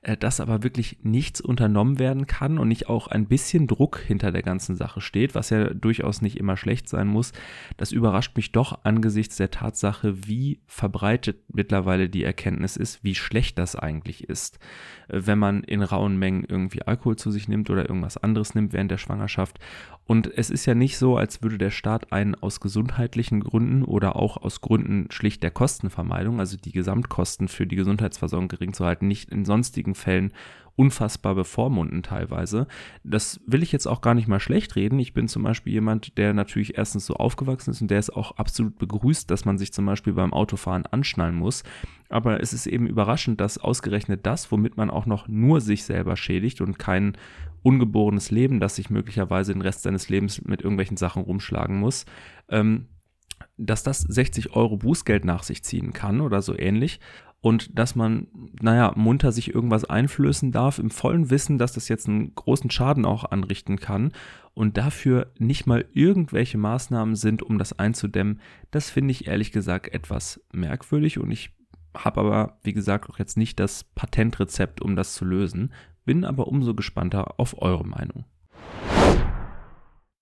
äh, 0.02 0.18
dass 0.18 0.40
aber 0.40 0.64
wirklich 0.64 0.98
nichts 1.04 1.42
unternommen 1.42 2.00
werden 2.00 2.26
kann 2.26 2.58
und 2.58 2.68
nicht 2.68 2.90
auch 2.90 3.08
ein 3.08 3.28
bisschen 3.28 3.68
Druck 3.68 4.00
hinter 4.00 4.32
der 4.32 4.42
ganzen 4.42 4.76
Sache 4.76 5.00
steht, 5.00 5.36
was 5.36 5.52
ja 5.52 5.66
durchaus 5.72 6.24
nicht 6.24 6.38
immer 6.38 6.58
schlecht 6.58 6.90
sein 6.90 7.08
muss. 7.08 7.34
Das 7.78 7.92
überrascht 7.92 8.36
mich 8.36 8.52
doch 8.52 8.80
angesichts 8.84 9.38
der 9.38 9.52
Tatsache, 9.52 9.95
wie 10.04 10.62
verbreitet 10.68 11.44
mittlerweile 11.48 12.10
die 12.10 12.24
Erkenntnis 12.24 12.78
ist, 12.78 13.04
wie 13.04 13.16
schlecht 13.16 13.58
das 13.58 13.76
eigentlich 13.76 14.30
ist, 14.30 14.60
äh, 15.08 15.22
wenn 15.26 15.40
man 15.40 15.64
in 15.64 15.82
rauen 15.82 16.18
Mengen 16.18 16.46
irgendwie 16.48 16.84
Alkohol 16.84 17.16
zu 17.16 17.32
sich 17.32 17.48
nimmt 17.48 17.70
oder 17.70 17.88
irgendwas 17.88 18.18
anderes 18.18 18.56
nimmt 18.56 18.74
während 18.74 18.92
der 18.92 18.98
Schwangerschaft. 18.98 19.60
Und 20.06 20.28
es 20.28 20.50
ist 20.50 20.66
ja 20.66 20.76
nicht 20.76 20.98
so, 20.98 21.18
als 21.18 21.42
würde 21.42 21.58
der 21.58 21.72
Staat 21.72 22.12
einen 22.12 22.36
aus 22.36 22.60
gesundheitlichen 22.60 23.40
Gründen 23.40 23.84
oder 23.84 24.16
auch 24.16 24.38
aus 24.38 24.62
Gründen 24.62 25.10
schlicht 25.10 25.42
der 25.42 25.52
Kostenvermeidung, 25.52 26.40
also 26.40 26.58
die 26.58 26.72
Gesamtkosten 26.72 27.48
für 27.48 27.66
die 27.66 27.76
Gesundheitsversorgung 27.76 28.48
gering 28.48 28.74
zu 28.74 28.86
halten, 28.86 29.08
nicht 29.08 29.32
in 29.32 29.46
sonstigen 29.46 29.96
Fällen 29.96 30.32
unfassbar 30.76 31.36
bevormunden 31.36 32.04
teilweise. 32.04 32.68
Das 33.04 33.40
will 33.48 33.64
ich 33.64 33.72
jetzt 33.72 33.88
auch 33.88 34.02
gar 34.02 34.14
nicht 34.14 34.28
mal 34.28 34.40
schlecht 34.40 34.76
reden. 34.76 35.00
Ich 35.00 35.14
bin 35.14 35.28
zum 35.28 35.44
Beispiel 35.44 35.74
jemand, 35.74 36.18
der 36.18 36.34
natürlich 36.34 36.78
erstens 36.78 37.06
so 37.06 37.16
aufgewachsen 37.16 37.72
ist 37.72 37.82
und 37.82 37.90
der 37.90 38.00
es 38.00 38.10
auch 38.10 38.34
absolut 38.38 38.78
begrüßt, 38.78 39.30
dass 39.32 39.46
man 39.46 39.58
sich 39.58 39.72
zum 39.72 39.86
Beispiel 39.86 40.14
beim 40.14 40.34
Autofahren 40.34 40.86
anschnallen 40.86 41.36
muss. 41.36 41.64
Aber 42.10 42.42
es 42.42 42.54
ist 42.54 42.68
eben 42.68 42.88
überraschend, 42.88 43.40
dass 43.40 43.58
ausgerechnet 43.58 44.26
das, 44.26 44.52
womit 44.52 44.78
man 44.78 44.90
auch 44.90 45.06
noch 45.06 45.28
nur 45.28 45.62
sich 45.62 45.86
selber 45.86 46.18
schädigt 46.18 46.62
und 46.62 46.78
kein 46.78 47.18
ungeborenes 47.64 48.30
Leben, 48.30 48.60
das 48.60 48.76
sich 48.76 48.90
möglicherweise 48.90 49.54
den 49.54 49.62
Rest 49.62 49.84
seines 49.84 50.10
Lebens 50.10 50.42
mit 50.44 50.62
irgendwelchen 50.62 50.98
Sachen 50.98 51.24
rumschlagen 51.24 51.80
muss, 51.80 52.06
ähm, 52.50 52.88
dass 53.58 53.84
das 53.84 54.02
60 54.02 54.56
Euro 54.56 54.78
Bußgeld 54.78 55.26
nach 55.26 55.44
sich 55.44 55.64
ziehen 55.64 55.94
kann 55.94 56.22
oder 56.22 56.42
so 56.42 56.58
ähnlich 56.58 57.00
und 57.46 57.78
dass 57.78 57.94
man, 57.94 58.26
naja, 58.60 58.92
munter 58.96 59.32
sich 59.32 59.54
irgendwas 59.54 59.86
einflößen 59.86 60.52
darf, 60.52 60.80
im 60.80 60.90
vollen 60.90 61.30
Wissen, 61.30 61.60
dass 61.60 61.74
das 61.74 61.90
jetzt 61.90 62.10
einen 62.10 62.34
großen 62.34 62.72
Schaden 62.72 63.06
auch 63.06 63.24
anrichten 63.24 63.80
kann 63.80 64.14
und 64.56 64.78
dafür 64.78 65.32
nicht 65.38 65.68
mal 65.68 65.86
irgendwelche 65.94 66.58
Maßnahmen 66.58 67.16
sind, 67.16 67.44
um 67.44 67.60
das 67.60 67.78
einzudämmen, 67.78 68.42
das 68.72 68.90
finde 68.90 69.12
ich 69.12 69.28
ehrlich 69.28 69.52
gesagt 69.52 69.94
etwas 69.94 70.44
merkwürdig 70.54 71.20
und 71.20 71.30
ich 71.30 71.52
habe 71.96 72.22
aber, 72.22 72.58
wie 72.64 72.74
gesagt, 72.74 73.12
auch 73.12 73.20
jetzt 73.20 73.38
nicht 73.38 73.60
das 73.60 73.84
Patentrezept, 73.84 74.82
um 74.82 74.96
das 74.96 75.14
zu 75.14 75.24
lösen, 75.24 75.72
bin 76.04 76.26
aber 76.26 76.48
umso 76.48 76.74
gespannter 76.74 77.40
auf 77.40 77.62
eure 77.62 77.86
Meinung. 77.86 78.26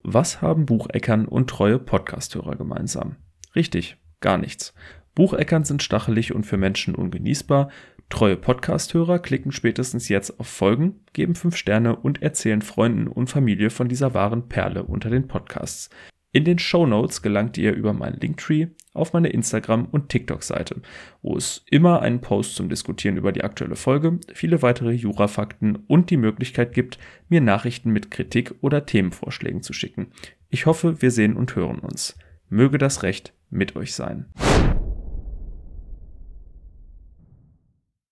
Was 0.04 0.42
haben 0.42 0.66
Bucheckern 0.66 1.26
und 1.26 1.50
treue 1.50 1.80
Podcasthörer 1.80 2.58
gemeinsam? 2.58 3.16
Richtig, 3.56 3.96
gar 4.20 4.38
nichts. 4.38 4.74
Bucheckern 5.16 5.64
sind 5.64 5.84
stachelig 5.84 6.34
und 6.34 6.46
für 6.46 6.58
Menschen 6.58 6.96
ungenießbar. 6.96 7.70
Treue 8.10 8.36
Podcasthörer 8.36 9.20
klicken 9.20 9.52
spätestens 9.52 10.10
jetzt 10.10 10.40
auf 10.40 10.48
Folgen, 10.48 11.02
geben 11.14 11.36
5 11.36 11.56
Sterne 11.56 11.96
und 11.96 12.22
erzählen 12.22 12.62
Freunden 12.62 13.08
und 13.08 13.28
Familie 13.28 13.70
von 13.70 13.88
dieser 13.88 14.14
wahren 14.14 14.50
Perle 14.50 14.84
unter 14.84 15.10
den 15.10 15.28
Podcasts. 15.28 15.90
In 16.32 16.46
den 16.46 16.58
Show 16.58 16.88
Notes 16.88 17.22
gelangt 17.22 17.60
ihr 17.60 17.74
über 17.74 17.94
meinen 17.94 18.20
Linktree 18.20 18.68
auf 18.94 19.14
meine 19.14 19.30
Instagram- 19.30 19.86
und 19.86 20.10
TikTok-Seite, 20.10 20.82
wo 21.22 21.38
es 21.38 21.64
immer 21.70 22.02
einen 22.02 22.22
Post 22.22 22.56
zum 22.56 22.70
Diskutieren 22.70 23.18
über 23.18 23.32
die 23.32 23.44
aktuelle 23.44 23.76
Folge, 23.76 24.20
viele 24.34 24.64
weitere 24.64 24.94
Jurafakten 24.94 25.76
und 25.88 26.10
die 26.10 26.18
Möglichkeit 26.18 26.74
gibt, 26.74 26.98
mir 27.30 27.42
Nachrichten 27.42 27.92
mit 27.92 28.10
Kritik 28.10 28.56
oder 28.62 28.86
Themenvorschlägen 28.88 29.62
zu 29.62 29.74
schicken. 29.74 30.08
Ich 30.50 30.66
hoffe, 30.66 31.04
wir 31.04 31.12
sehen 31.12 31.36
und 31.36 31.56
hören 31.56 31.80
uns. 31.80 32.18
Möge 32.50 32.80
das 32.80 33.04
Recht 33.04 33.34
mit 33.52 33.76
euch 33.76 33.94
sein. 33.94 34.26